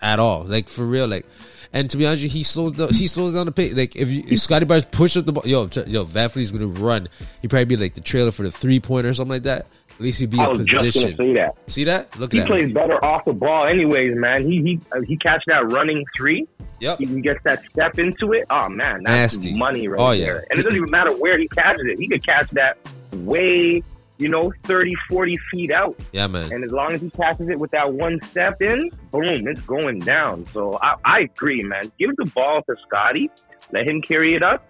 at 0.00 0.18
all. 0.18 0.44
Like 0.44 0.68
for 0.70 0.86
real. 0.86 1.06
Like, 1.08 1.26
and 1.72 1.90
to 1.90 1.96
be 1.98 2.06
honest, 2.06 2.22
you, 2.22 2.28
he 2.30 2.44
slows 2.44 2.72
down. 2.72 2.94
He 2.94 3.08
slows 3.08 3.34
down 3.34 3.44
the 3.46 3.52
pace. 3.52 3.74
Like 3.74 3.94
if, 3.94 4.08
you, 4.08 4.22
if 4.26 4.38
Scottie 4.38 4.64
Barnes 4.64 4.86
pushes 4.86 5.18
up 5.18 5.26
the 5.26 5.32
ball, 5.32 5.42
yo, 5.44 5.62
yo, 5.86 6.04
VanVleet's 6.06 6.50
gonna 6.52 6.68
run. 6.68 7.08
He 7.42 7.48
probably 7.48 7.64
be 7.66 7.76
like 7.76 7.92
the 7.94 8.00
trailer 8.00 8.30
for 8.30 8.44
the 8.44 8.50
three 8.52 8.80
pointer 8.80 9.10
or 9.10 9.14
something 9.14 9.32
like 9.32 9.42
that. 9.42 9.66
At 9.96 10.00
least 10.02 10.20
he'd 10.20 10.30
be 10.30 10.38
I 10.38 10.44
in 10.44 10.50
was 10.50 10.58
just 10.66 10.70
gonna 10.72 10.84
position. 10.86 11.16
say 11.16 11.32
that. 11.34 11.70
See 11.70 11.84
that? 11.84 12.18
Look 12.18 12.32
He 12.32 12.38
at 12.40 12.48
that. 12.48 12.54
He 12.56 12.62
plays 12.64 12.72
better 12.74 13.02
off 13.04 13.24
the 13.24 13.32
ball, 13.32 13.66
anyways, 13.66 14.16
man. 14.16 14.50
He 14.50 14.62
he 14.62 14.80
uh, 14.92 15.00
he 15.06 15.16
catch 15.16 15.42
that 15.46 15.70
running 15.72 16.04
three. 16.16 16.46
Yep. 16.80 16.98
He 16.98 17.06
gets 17.22 17.42
that 17.44 17.64
step 17.70 17.98
into 17.98 18.32
it. 18.32 18.44
Oh 18.50 18.68
man, 18.68 19.02
that's 19.04 19.36
Nasty. 19.38 19.56
money 19.56 19.88
right 19.88 19.98
Oh, 19.98 20.10
yeah. 20.12 20.26
there. 20.26 20.44
And 20.50 20.60
it 20.60 20.62
doesn't 20.62 20.76
even 20.76 20.90
matter 20.90 21.12
where 21.16 21.38
he 21.38 21.48
catches 21.48 21.86
it. 21.86 21.98
He 21.98 22.06
could 22.06 22.24
catch 22.26 22.50
that 22.50 22.76
way, 23.14 23.82
you 24.18 24.28
know, 24.28 24.52
30, 24.64 24.94
40 25.08 25.38
feet 25.50 25.72
out. 25.72 25.96
Yeah, 26.12 26.26
man. 26.26 26.52
And 26.52 26.62
as 26.62 26.72
long 26.72 26.90
as 26.92 27.00
he 27.00 27.08
catches 27.08 27.48
it 27.48 27.58
with 27.58 27.70
that 27.70 27.90
one 27.94 28.20
step 28.24 28.60
in, 28.60 28.86
boom, 29.10 29.48
it's 29.48 29.60
going 29.60 30.00
down. 30.00 30.44
So 30.52 30.78
I, 30.82 30.96
I 31.06 31.20
agree, 31.20 31.62
man. 31.62 31.90
Give 31.98 32.14
the 32.16 32.30
ball 32.34 32.60
to 32.68 32.76
Scottie. 32.86 33.30
Let 33.72 33.86
him 33.88 34.02
carry 34.02 34.34
it 34.34 34.42
up. 34.42 34.62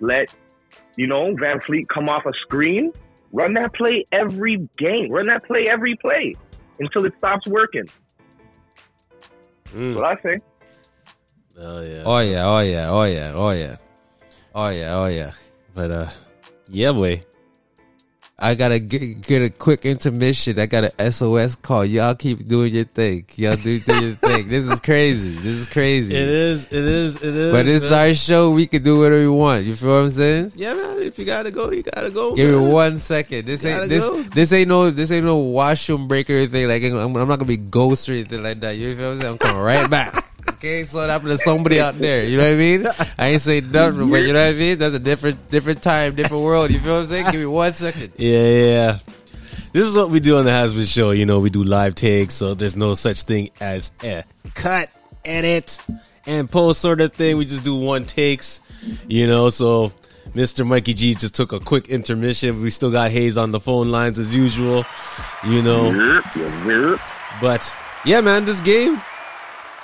Let, 0.00 0.34
you 0.98 1.06
know, 1.06 1.34
VanVleet 1.34 1.88
come 1.88 2.10
off 2.10 2.26
a 2.26 2.32
screen. 2.42 2.92
Run 3.34 3.52
that 3.54 3.74
play 3.74 4.04
every 4.12 4.68
game. 4.78 5.10
Run 5.10 5.26
that 5.26 5.42
play 5.44 5.68
every 5.68 5.96
play 5.96 6.36
until 6.78 7.04
it 7.04 7.14
stops 7.18 7.46
working. 7.48 7.84
That's 9.64 9.74
Mm. 9.74 9.94
what 9.96 10.04
I 10.04 10.14
say. 10.22 10.36
Oh 11.58 11.82
yeah. 11.82 12.02
Oh 12.06 12.18
yeah. 12.20 12.46
Oh 12.48 12.60
yeah. 12.60 12.88
Oh 12.90 13.02
yeah. 13.02 13.32
Oh 13.34 13.50
yeah. 13.50 13.76
Oh 14.54 14.68
yeah. 14.68 14.94
Oh 14.94 15.06
yeah. 15.06 15.30
But 15.74 15.90
uh, 15.90 16.08
yeah, 16.68 16.92
boy. 16.92 17.22
I 18.44 18.54
gotta 18.56 18.78
get, 18.78 19.22
get 19.22 19.40
a 19.40 19.48
quick 19.48 19.86
intermission. 19.86 20.58
I 20.58 20.66
got 20.66 20.84
a 20.84 21.10
SOS 21.10 21.56
call. 21.56 21.82
Y'all 21.82 22.14
keep 22.14 22.46
doing 22.46 22.74
your 22.74 22.84
thing. 22.84 23.24
Y'all 23.36 23.56
do, 23.56 23.80
do 23.80 24.04
your 24.04 24.14
thing. 24.16 24.48
This 24.48 24.66
is 24.66 24.82
crazy. 24.82 25.30
This 25.36 25.56
is 25.60 25.66
crazy. 25.66 26.14
It 26.14 26.28
is. 26.28 26.66
It 26.66 26.72
is. 26.74 27.16
It 27.16 27.34
is. 27.34 27.52
But 27.52 27.66
it's 27.66 27.88
man. 27.88 28.08
our 28.08 28.14
show. 28.14 28.50
We 28.50 28.66
can 28.66 28.82
do 28.82 28.98
whatever 28.98 29.22
we 29.22 29.28
want. 29.28 29.64
You 29.64 29.74
feel 29.74 29.88
what 29.88 30.04
I'm 30.04 30.10
saying? 30.10 30.52
Yeah, 30.56 30.74
man. 30.74 31.00
If 31.00 31.18
you 31.18 31.24
gotta 31.24 31.50
go, 31.50 31.70
you 31.70 31.84
gotta 31.84 32.10
go. 32.10 32.34
Give 32.34 32.50
me 32.50 32.68
one 32.68 32.98
second. 32.98 33.46
This 33.46 33.62
Gotta 33.62 33.84
ain't 33.84 33.88
this 33.88 34.06
go. 34.06 34.22
this 34.22 34.52
ain't 34.52 34.68
no 34.68 34.90
this 34.90 35.10
ain't 35.10 35.24
no 35.24 35.38
washroom 35.38 36.06
break 36.06 36.28
or 36.28 36.34
anything. 36.34 36.68
Like 36.68 36.82
I'm, 36.82 37.16
I'm 37.16 37.28
not 37.28 37.38
gonna 37.38 37.46
be 37.46 37.56
ghost 37.56 38.10
or 38.10 38.12
anything 38.12 38.42
like 38.42 38.60
that. 38.60 38.76
You 38.76 38.94
feel 38.94 39.08
what 39.08 39.14
I'm 39.14 39.20
saying? 39.22 39.32
I'm 39.32 39.38
coming 39.38 39.62
right 39.62 39.88
back. 39.88 40.23
Okay, 40.64 40.84
so 40.84 41.00
it 41.00 41.10
happened 41.10 41.32
to 41.32 41.36
somebody 41.36 41.78
out 41.78 41.94
there. 41.98 42.24
You 42.24 42.38
know 42.38 42.44
what 42.44 42.54
I 42.54 42.56
mean? 42.56 42.86
I 43.18 43.28
ain't 43.28 43.42
saying 43.42 43.70
nothing, 43.70 44.10
but 44.10 44.22
you 44.22 44.32
know 44.32 44.46
what 44.46 44.54
I 44.54 44.58
mean. 44.58 44.78
That's 44.78 44.96
a 44.96 44.98
different 44.98 45.50
different 45.50 45.82
time, 45.82 46.14
different 46.14 46.42
world. 46.42 46.70
You 46.70 46.78
feel 46.78 46.94
what 46.94 47.02
I'm 47.02 47.08
saying? 47.08 47.26
Give 47.32 47.40
me 47.40 47.46
one 47.46 47.74
second. 47.74 48.14
Yeah, 48.16 48.38
yeah, 48.38 48.64
yeah. 48.64 48.98
This 49.74 49.84
is 49.84 49.94
what 49.94 50.08
we 50.08 50.20
do 50.20 50.38
on 50.38 50.46
the 50.46 50.50
Has 50.50 50.72
Been 50.72 50.86
Show. 50.86 51.10
You 51.10 51.26
know, 51.26 51.38
we 51.38 51.50
do 51.50 51.62
live 51.62 51.94
takes, 51.94 52.32
so 52.32 52.54
there's 52.54 52.76
no 52.76 52.94
such 52.94 53.24
thing 53.24 53.50
as 53.60 53.92
a 54.02 54.24
cut, 54.54 54.88
edit, 55.26 55.78
and 56.26 56.50
post 56.50 56.80
sort 56.80 57.02
of 57.02 57.12
thing. 57.12 57.36
We 57.36 57.44
just 57.44 57.62
do 57.62 57.76
one 57.76 58.06
takes. 58.06 58.62
You 59.06 59.26
know, 59.26 59.50
so 59.50 59.92
Mr. 60.34 60.66
Mikey 60.66 60.94
G 60.94 61.14
just 61.14 61.34
took 61.34 61.52
a 61.52 61.60
quick 61.60 61.90
intermission. 61.90 62.62
We 62.62 62.70
still 62.70 62.90
got 62.90 63.10
Hayes 63.10 63.36
on 63.36 63.50
the 63.50 63.60
phone 63.60 63.90
lines 63.90 64.18
as 64.18 64.34
usual, 64.34 64.86
you 65.46 65.60
know. 65.60 65.90
Yep, 65.90 66.36
yep. 66.66 67.00
But 67.42 67.76
yeah, 68.06 68.22
man, 68.22 68.46
this 68.46 68.62
game, 68.62 69.02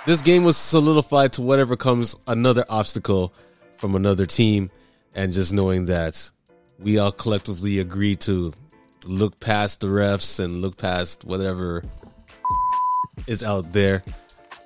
this 0.07 0.23
game 0.23 0.45
was 0.45 0.57
solidified 0.57 1.33
to 1.35 1.43
whatever 1.43 1.77
comes 1.77 2.17
another 2.27 2.65
obstacle 2.69 3.35
from 3.77 3.95
another 3.95 4.27
team, 4.27 4.71
and 5.15 5.33
just 5.33 5.53
knowing 5.53 5.87
that 5.87 6.31
we 6.79 6.99
all 6.99 7.13
collectively 7.13 7.79
agree 7.79 8.15
to 8.17 8.53
look 9.05 9.41
past 9.41 9.81
the 9.81 9.87
refs 9.87 10.41
and 10.43 10.63
look 10.63 10.77
past 10.77 11.25
whatever 11.25 11.83
is 13.27 13.43
out 13.43 13.73
there. 13.73 14.03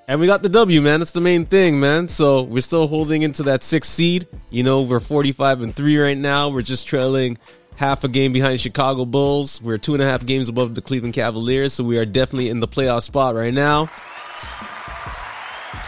And 0.07 0.21
we 0.21 0.27
got 0.27 0.43
the 0.43 0.51
W, 0.51 0.83
man. 0.83 1.01
That's 1.01 1.13
the 1.13 1.21
main 1.21 1.47
thing, 1.47 1.81
man. 1.81 2.09
So 2.09 2.43
we're 2.43 2.61
still 2.61 2.87
holding 2.87 3.23
into 3.23 3.45
that 3.45 3.63
sixth 3.63 3.91
seed. 3.91 4.27
You 4.51 4.63
know, 4.63 4.83
we're 4.83 5.01
45 5.01 5.63
and 5.63 5.75
3 5.75 5.97
right 5.97 6.19
now. 6.19 6.51
We're 6.51 6.63
just 6.63 6.87
trailing 6.87 7.39
half 7.77 8.05
a 8.05 8.09
game 8.09 8.33
behind 8.33 8.61
Chicago 8.61 9.07
Bulls. 9.07 9.63
We're 9.63 9.79
two 9.79 9.95
and 9.95 10.03
a 10.03 10.07
half 10.07 10.27
games 10.27 10.49
above 10.49 10.75
the 10.75 10.83
Cleveland 10.83 11.15
Cavaliers. 11.15 11.73
So 11.73 11.85
we 11.85 11.97
are 11.99 12.05
definitely 12.05 12.51
in 12.51 12.61
the 12.61 12.69
playoff 12.69 13.03
spot 13.03 13.35
right 13.35 13.55
now. 13.55 13.89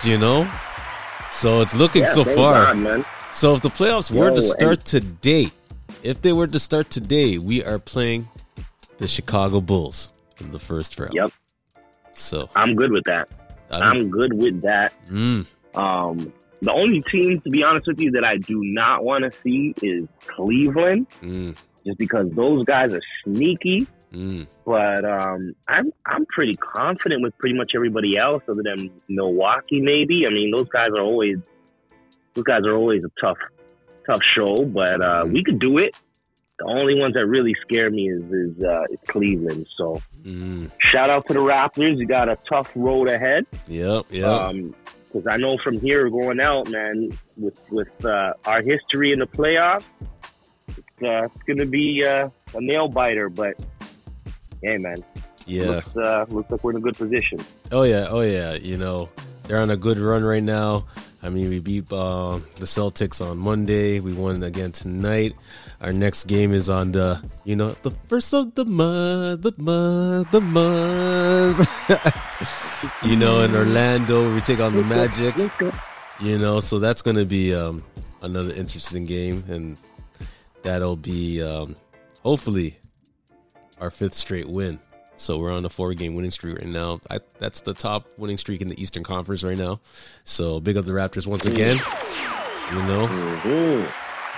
You 0.04 0.18
know? 0.18 0.50
So 1.30 1.60
it's 1.60 1.74
looking 1.74 2.02
Yeah, 2.02 2.12
so 2.12 2.24
far. 2.24 2.74
God. 2.74 3.04
So 3.32 3.54
if 3.54 3.62
the 3.62 3.68
playoffs 3.68 4.10
were 4.10 4.28
Yo, 4.28 4.36
to 4.36 4.36
and- 4.36 4.44
start 4.44 4.84
today, 4.84 5.48
if 6.02 6.22
they 6.22 6.32
were 6.32 6.46
to 6.46 6.58
start 6.58 6.90
today, 6.90 7.38
we 7.38 7.62
are 7.64 7.78
playing 7.78 8.28
the 8.98 9.08
Chicago 9.08 9.60
Bulls 9.60 10.12
in 10.40 10.50
the 10.52 10.58
first 10.58 10.98
round. 10.98 11.12
Yep, 11.14 11.32
So 12.12 12.48
I'm 12.56 12.74
good 12.74 12.92
with 12.92 13.04
that. 13.04 13.28
I'm, 13.70 13.82
I'm 13.82 14.10
good 14.10 14.32
with 14.34 14.62
that. 14.62 14.92
mm, 15.08 15.44
Um, 15.74 16.32
the 16.62 16.72
only 16.72 17.02
team, 17.10 17.40
to 17.42 17.50
be 17.50 17.62
honest 17.62 17.86
with 17.86 18.00
you, 18.00 18.10
that 18.12 18.24
I 18.24 18.36
do 18.38 18.60
not 18.64 19.04
want 19.04 19.24
to 19.24 19.38
see 19.42 19.74
is 19.82 20.02
Cleveland, 20.26 21.08
mm, 21.22 21.54
just 21.84 21.98
because 21.98 22.26
those 22.30 22.64
guys 22.64 22.92
are 22.94 23.02
sneaky. 23.24 23.86
Mm. 24.12 24.46
But 24.64 25.04
um, 25.04 25.54
I'm 25.68 25.86
I'm 26.06 26.26
pretty 26.26 26.54
confident 26.54 27.22
with 27.22 27.36
pretty 27.38 27.56
much 27.56 27.72
everybody 27.74 28.16
else, 28.16 28.42
other 28.48 28.62
than 28.62 28.90
Milwaukee. 29.08 29.80
Maybe 29.80 30.26
I 30.26 30.30
mean 30.30 30.50
those 30.54 30.68
guys 30.68 30.90
are 30.96 31.02
always 31.04 31.38
those 32.34 32.44
guys 32.44 32.60
are 32.66 32.76
always 32.76 33.04
a 33.04 33.10
tough 33.24 33.38
tough 34.06 34.20
show, 34.36 34.64
but 34.64 35.04
uh, 35.04 35.24
we 35.26 35.42
could 35.42 35.58
do 35.58 35.78
it. 35.78 35.94
The 36.58 36.64
only 36.66 36.98
ones 36.98 37.14
that 37.14 37.26
really 37.26 37.54
scare 37.60 37.90
me 37.90 38.08
is 38.08 38.22
is, 38.22 38.62
uh, 38.64 38.82
is 38.90 39.00
Cleveland. 39.08 39.66
So 39.76 40.00
Mm. 40.22 40.72
shout 40.80 41.08
out 41.08 41.24
to 41.28 41.34
the 41.34 41.40
Raptors. 41.40 41.98
You 41.98 42.06
got 42.06 42.28
a 42.28 42.36
tough 42.50 42.68
road 42.74 43.08
ahead. 43.08 43.46
Yep, 43.68 44.06
yep. 44.10 44.24
Um 44.26 44.74
'cause 45.12 45.24
I 45.30 45.36
know 45.36 45.56
from 45.58 45.78
here 45.80 46.10
going 46.10 46.40
out, 46.40 46.68
man, 46.70 47.08
with 47.38 47.58
with 47.70 48.04
uh, 48.04 48.32
our 48.44 48.60
history 48.62 49.12
in 49.12 49.20
the 49.20 49.26
playoffs, 49.26 49.84
it's, 50.68 51.02
uh, 51.02 51.24
it's 51.26 51.42
going 51.46 51.58
to 51.58 51.66
be 51.66 52.04
uh, 52.04 52.28
a 52.54 52.60
nail 52.60 52.88
biter. 52.88 53.28
But 53.28 53.54
hey, 54.62 54.78
man, 54.78 55.04
yeah. 55.46 55.66
looks, 55.66 55.96
uh, 55.96 56.26
looks 56.28 56.50
like 56.50 56.64
we're 56.64 56.70
in 56.72 56.76
a 56.76 56.80
good 56.80 56.96
position. 56.96 57.38
Oh 57.72 57.84
yeah, 57.84 58.06
oh 58.10 58.22
yeah. 58.22 58.54
You 58.54 58.76
know, 58.76 59.08
they're 59.46 59.60
on 59.60 59.70
a 59.70 59.76
good 59.76 59.98
run 59.98 60.24
right 60.24 60.42
now. 60.42 60.86
I 61.22 61.28
mean, 61.28 61.48
we 61.48 61.60
beat 61.60 61.92
uh, 61.92 62.38
the 62.56 62.66
Celtics 62.66 63.24
on 63.24 63.38
Monday. 63.38 64.00
We 64.00 64.12
won 64.12 64.42
again 64.42 64.72
tonight. 64.72 65.34
Our 65.80 65.92
next 65.92 66.24
game 66.24 66.52
is 66.52 66.70
on 66.70 66.92
the, 66.92 67.22
you 67.44 67.56
know, 67.56 67.76
the 67.82 67.90
first 68.08 68.32
of 68.32 68.54
the 68.54 68.64
month, 68.64 69.42
the 69.42 69.52
month, 69.58 70.30
the 70.30 70.40
month. 70.40 71.68
you 73.02 73.16
know, 73.16 73.42
in 73.42 73.54
Orlando, 73.54 74.32
we 74.34 74.40
take 74.40 74.60
on 74.60 74.74
the 74.74 74.84
Magic. 74.84 75.34
You 76.20 76.38
know, 76.38 76.60
so 76.60 76.78
that's 76.78 77.02
going 77.02 77.16
to 77.16 77.26
be 77.26 77.54
um, 77.54 77.82
another 78.22 78.54
interesting 78.54 79.04
game, 79.04 79.44
and 79.48 79.76
that'll 80.62 80.96
be 80.96 81.42
um, 81.42 81.76
hopefully 82.22 82.78
our 83.80 83.90
fifth 83.90 84.14
straight 84.14 84.48
win. 84.48 84.78
So 85.18 85.38
we're 85.38 85.52
on 85.52 85.64
a 85.64 85.70
four 85.70 85.94
game 85.94 86.14
winning 86.14 86.30
streak 86.30 86.58
right 86.58 86.66
now. 86.66 87.00
I, 87.10 87.20
that's 87.38 87.62
the 87.62 87.72
top 87.72 88.06
winning 88.18 88.36
streak 88.36 88.60
in 88.60 88.68
the 88.68 88.80
Eastern 88.80 89.02
Conference 89.02 89.42
right 89.42 89.56
now. 89.56 89.78
So 90.24 90.60
big 90.60 90.76
up 90.76 90.84
the 90.84 90.92
Raptors 90.92 91.26
once 91.26 91.46
again. 91.46 91.76
You 92.72 92.82
know, 92.82 93.06
Mhm. 93.08 93.90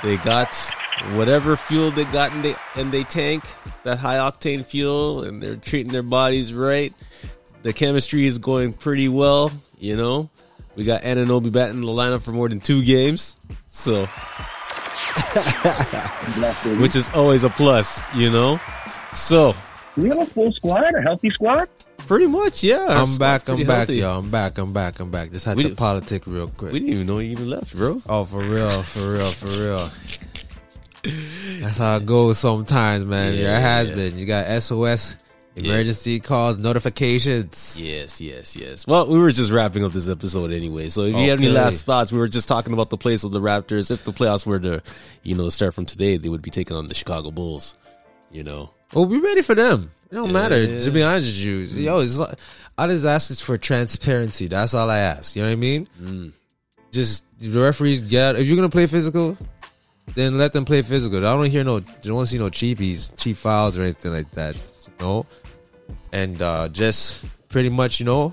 they 0.05 0.17
got 0.19 0.55
whatever 1.15 1.57
fuel 1.57 1.91
they 1.91 2.05
got 2.05 2.33
in 2.33 2.43
they 2.43 2.55
and 2.77 2.93
they 2.93 3.03
tank 3.05 3.43
that 3.85 3.99
high 3.99 4.17
octane 4.19 4.65
fuel, 4.65 5.25
and 5.25 5.43
they're 5.43 5.57
treating 5.57 5.91
their 5.93 6.03
bodies 6.03 6.53
right. 6.53 6.93
The 7.63 7.73
chemistry 7.73 8.27
is 8.27 8.39
going 8.39 8.73
pretty 8.75 9.09
well. 9.09 9.51
You 9.79 9.97
know, 9.97 10.29
we 10.77 10.85
got 10.85 11.03
Anunoby 11.03 11.51
back 11.51 11.71
in 11.71 11.81
the 11.81 11.87
lineup 11.89 12.23
for 12.23 12.31
more 12.33 12.49
than 12.49 12.61
two 12.61 12.85
games, 12.85 13.35
so 13.69 14.07
which 16.81 16.95
is 16.97 17.09
always 17.15 17.45
a 17.45 17.51
plus. 17.51 18.05
You 18.15 18.31
know, 18.31 18.61
so 19.19 19.55
we 19.97 20.09
have 20.09 20.19
a 20.21 20.27
full 20.27 20.53
squad, 20.53 20.95
a 20.95 21.03
healthy 21.03 21.31
squad? 21.31 21.69
pretty 22.07 22.27
much, 22.27 22.63
yeah. 22.63 22.87
I'm 22.89 23.07
squad's 23.07 23.19
back. 23.19 23.49
I'm 23.49 23.57
pretty 23.57 23.65
back, 23.69 23.77
healthy. 23.79 23.97
yo. 23.97 24.19
I'm 24.19 24.31
back. 24.31 24.57
I'm 24.59 24.73
back. 24.73 24.99
I'm 25.01 25.11
back. 25.11 25.31
Just 25.31 25.45
had 25.45 25.57
We 25.57 25.65
to 25.69 25.75
politic 25.75 26.27
real 26.27 26.49
quick. 26.49 26.73
We 26.73 26.79
didn't 26.81 26.95
even 26.95 27.07
know 27.07 27.19
you 27.19 27.33
even 27.33 27.51
left, 27.51 27.77
bro. 27.77 28.01
oh, 28.09 28.25
for 28.25 28.39
real, 28.39 28.83
for 28.83 29.13
real, 29.13 29.31
for 29.31 29.47
real. 29.65 29.91
That's 31.61 31.79
how 31.79 31.97
it 31.97 32.07
goes 32.07 32.39
sometimes, 32.39 33.05
man. 33.05 33.35
Yeah, 33.35 33.43
There 33.43 33.61
has 33.61 33.91
yeah. 33.91 33.95
been. 33.97 34.19
You 34.19 34.27
got 34.27 34.47
SOS, 34.63 35.17
emergency 35.55 36.19
calls, 36.21 36.59
notifications. 36.59 37.77
Yes, 37.79 38.21
yes, 38.21 38.57
yes. 38.57 38.87
Well, 38.87 39.09
we 39.09 39.19
were 39.19 39.31
just 39.31 39.51
wrapping 39.51 39.85
up 39.85 39.93
this 39.93 40.09
episode 40.09 40.51
anyway. 40.53 40.89
So 40.89 41.03
if 41.03 41.15
you 41.17 41.31
have 41.31 41.39
any 41.41 41.49
last 41.49 41.85
thoughts, 41.85 42.11
we 42.11 42.19
were 42.19 42.29
just 42.29 42.49
talking 42.49 42.73
about 42.73 42.91
the 42.91 42.99
place 42.99 43.23
of 43.25 43.33
the 43.33 43.41
Raptors. 43.41 43.91
If 43.91 44.05
the 44.05 44.13
playoffs 44.13 44.47
were 44.47 44.59
to, 44.61 44.83
you 45.23 45.35
know, 45.35 45.49
start 45.51 45.75
from 45.75 45.85
today, 45.87 46.17
they 46.17 46.29
would 46.29 46.43
be 46.43 46.51
taking 46.51 46.77
on 46.77 46.89
the 46.89 46.95
Chicago 46.95 47.31
Bulls. 47.31 47.75
You 48.31 48.45
know, 48.45 48.75
Well, 48.95 49.07
be 49.07 49.19
ready 49.19 49.43
for 49.43 49.55
them. 49.55 49.91
It 50.11 50.15
don't 50.15 50.27
Yeah. 50.27 50.33
matter. 50.33 50.81
To 50.81 50.91
be 50.91 51.03
honest 51.03 51.29
with 51.29 51.37
you, 51.39 51.57
yo, 51.83 52.01
it's 52.01 52.17
like, 52.17 52.35
I 52.79 52.87
just 52.87 53.05
ask 53.05 53.43
for 53.43 53.59
transparency. 53.59 54.47
That's 54.47 54.73
all 54.75 54.89
I 54.89 54.99
ask. 54.99 55.37
You 55.37 55.43
know 55.43 55.49
what 55.49 55.53
I 55.53 55.57
mean? 55.57 55.89
Mm. 56.01 56.33
Just 56.93 57.25
the 57.39 57.61
referees 57.61 58.03
get. 58.03 58.37
If 58.37 58.47
you're 58.47 58.57
gonna 58.57 58.69
play 58.71 58.87
physical, 58.87 59.37
then 60.15 60.39
let 60.39 60.53
them 60.55 60.65
play 60.65 60.81
physical. 60.83 61.19
I 61.19 61.35
don't 61.37 61.51
hear 61.51 61.65
no. 61.65 61.81
Don't 61.81 62.15
want 62.15 62.29
to 62.29 62.33
see 62.33 62.39
no 62.39 62.49
cheapies, 62.49 63.13
cheap 63.17 63.37
fouls 63.37 63.77
or 63.77 63.83
anything 63.83 64.13
like 64.13 64.31
that. 64.33 64.57
You 64.57 64.93
know, 65.01 65.27
and 66.13 66.41
uh, 66.41 66.69
just 66.69 67.21
pretty 67.51 67.69
much, 67.69 68.01
you 68.01 68.07
know, 68.07 68.33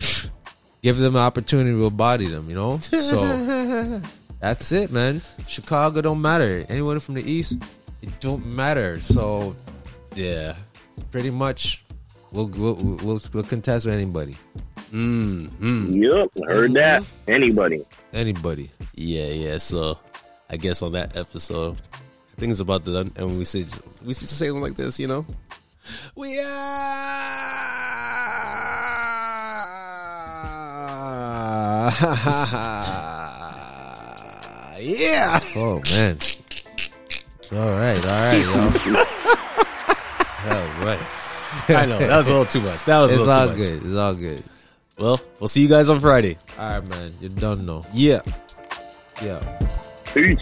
give 0.82 0.96
them 0.98 1.14
an 1.16 1.22
opportunity 1.22 1.78
to 1.78 1.90
body 1.90 2.26
them. 2.26 2.48
You 2.48 2.54
know, 2.56 2.78
so 2.80 4.02
that's 4.40 4.72
it, 4.72 4.90
man. 4.90 5.22
Chicago 5.46 6.00
don't 6.00 6.20
matter. 6.20 6.64
Anyone 6.68 6.98
from 7.00 7.14
the 7.14 7.22
East, 7.30 7.58
it 8.02 8.20
don't 8.20 8.44
matter. 8.46 9.00
So 9.00 9.56
yeah. 10.14 10.54
pretty 11.10 11.30
much, 11.30 11.84
we'll 12.32 12.48
we'll 12.48 12.74
we'll, 12.74 13.20
we'll 13.32 13.44
contest 13.44 13.86
with 13.86 13.94
anybody, 13.94 14.36
Mm, 14.92 15.48
mm. 15.60 15.92
Yep, 15.92 16.48
heard 16.48 16.72
that. 16.74 17.04
Anybody? 17.26 17.84
anybody. 18.12 18.70
Yeah, 18.94 19.26
yeah. 19.26 19.58
So 19.58 19.98
I 20.48 20.56
guess 20.56 20.82
on 20.82 20.92
that 20.92 21.16
episode, 21.16 21.76
I 21.92 22.40
think 22.40 22.52
it's 22.52 22.60
about 22.60 22.84
the 22.84 23.10
and 23.16 23.38
we 23.38 23.44
say 23.44 23.64
we 24.04 24.14
say 24.14 24.26
something 24.26 24.62
like 24.62 24.76
this, 24.76 24.98
you 24.98 25.06
know, 25.06 25.26
we 26.16 26.40
are. 26.40 26.44
yeah. 34.80 35.40
Oh 35.56 35.82
man. 35.90 36.16
All 37.52 37.70
right, 37.70 38.04
all 38.04 38.12
right, 38.12 38.42
y'all. 38.44 38.54
all 40.52 40.84
right. 40.84 41.00
I 41.70 41.86
know 41.86 41.98
that 41.98 42.16
was 42.18 42.26
a 42.28 42.30
little 42.30 42.44
too 42.46 42.60
much. 42.60 42.84
That 42.84 42.98
was 42.98 43.10
a 43.10 43.14
It's 43.14 43.20
little 43.24 43.34
all 43.34 43.44
too 43.46 43.50
much. 43.50 43.56
good. 43.58 43.82
It's 43.86 43.96
all 43.96 44.14
good. 44.14 44.42
Well, 44.98 45.20
we'll 45.40 45.48
see 45.48 45.62
you 45.62 45.68
guys 45.68 45.88
on 45.88 46.00
Friday. 46.00 46.36
All 46.58 46.68
right, 46.80 46.84
man. 46.86 47.12
You're 47.20 47.30
done, 47.30 47.64
though. 47.64 47.82
Yeah. 47.92 48.20
Yeah. 49.22 49.38
Peace. 50.12 50.38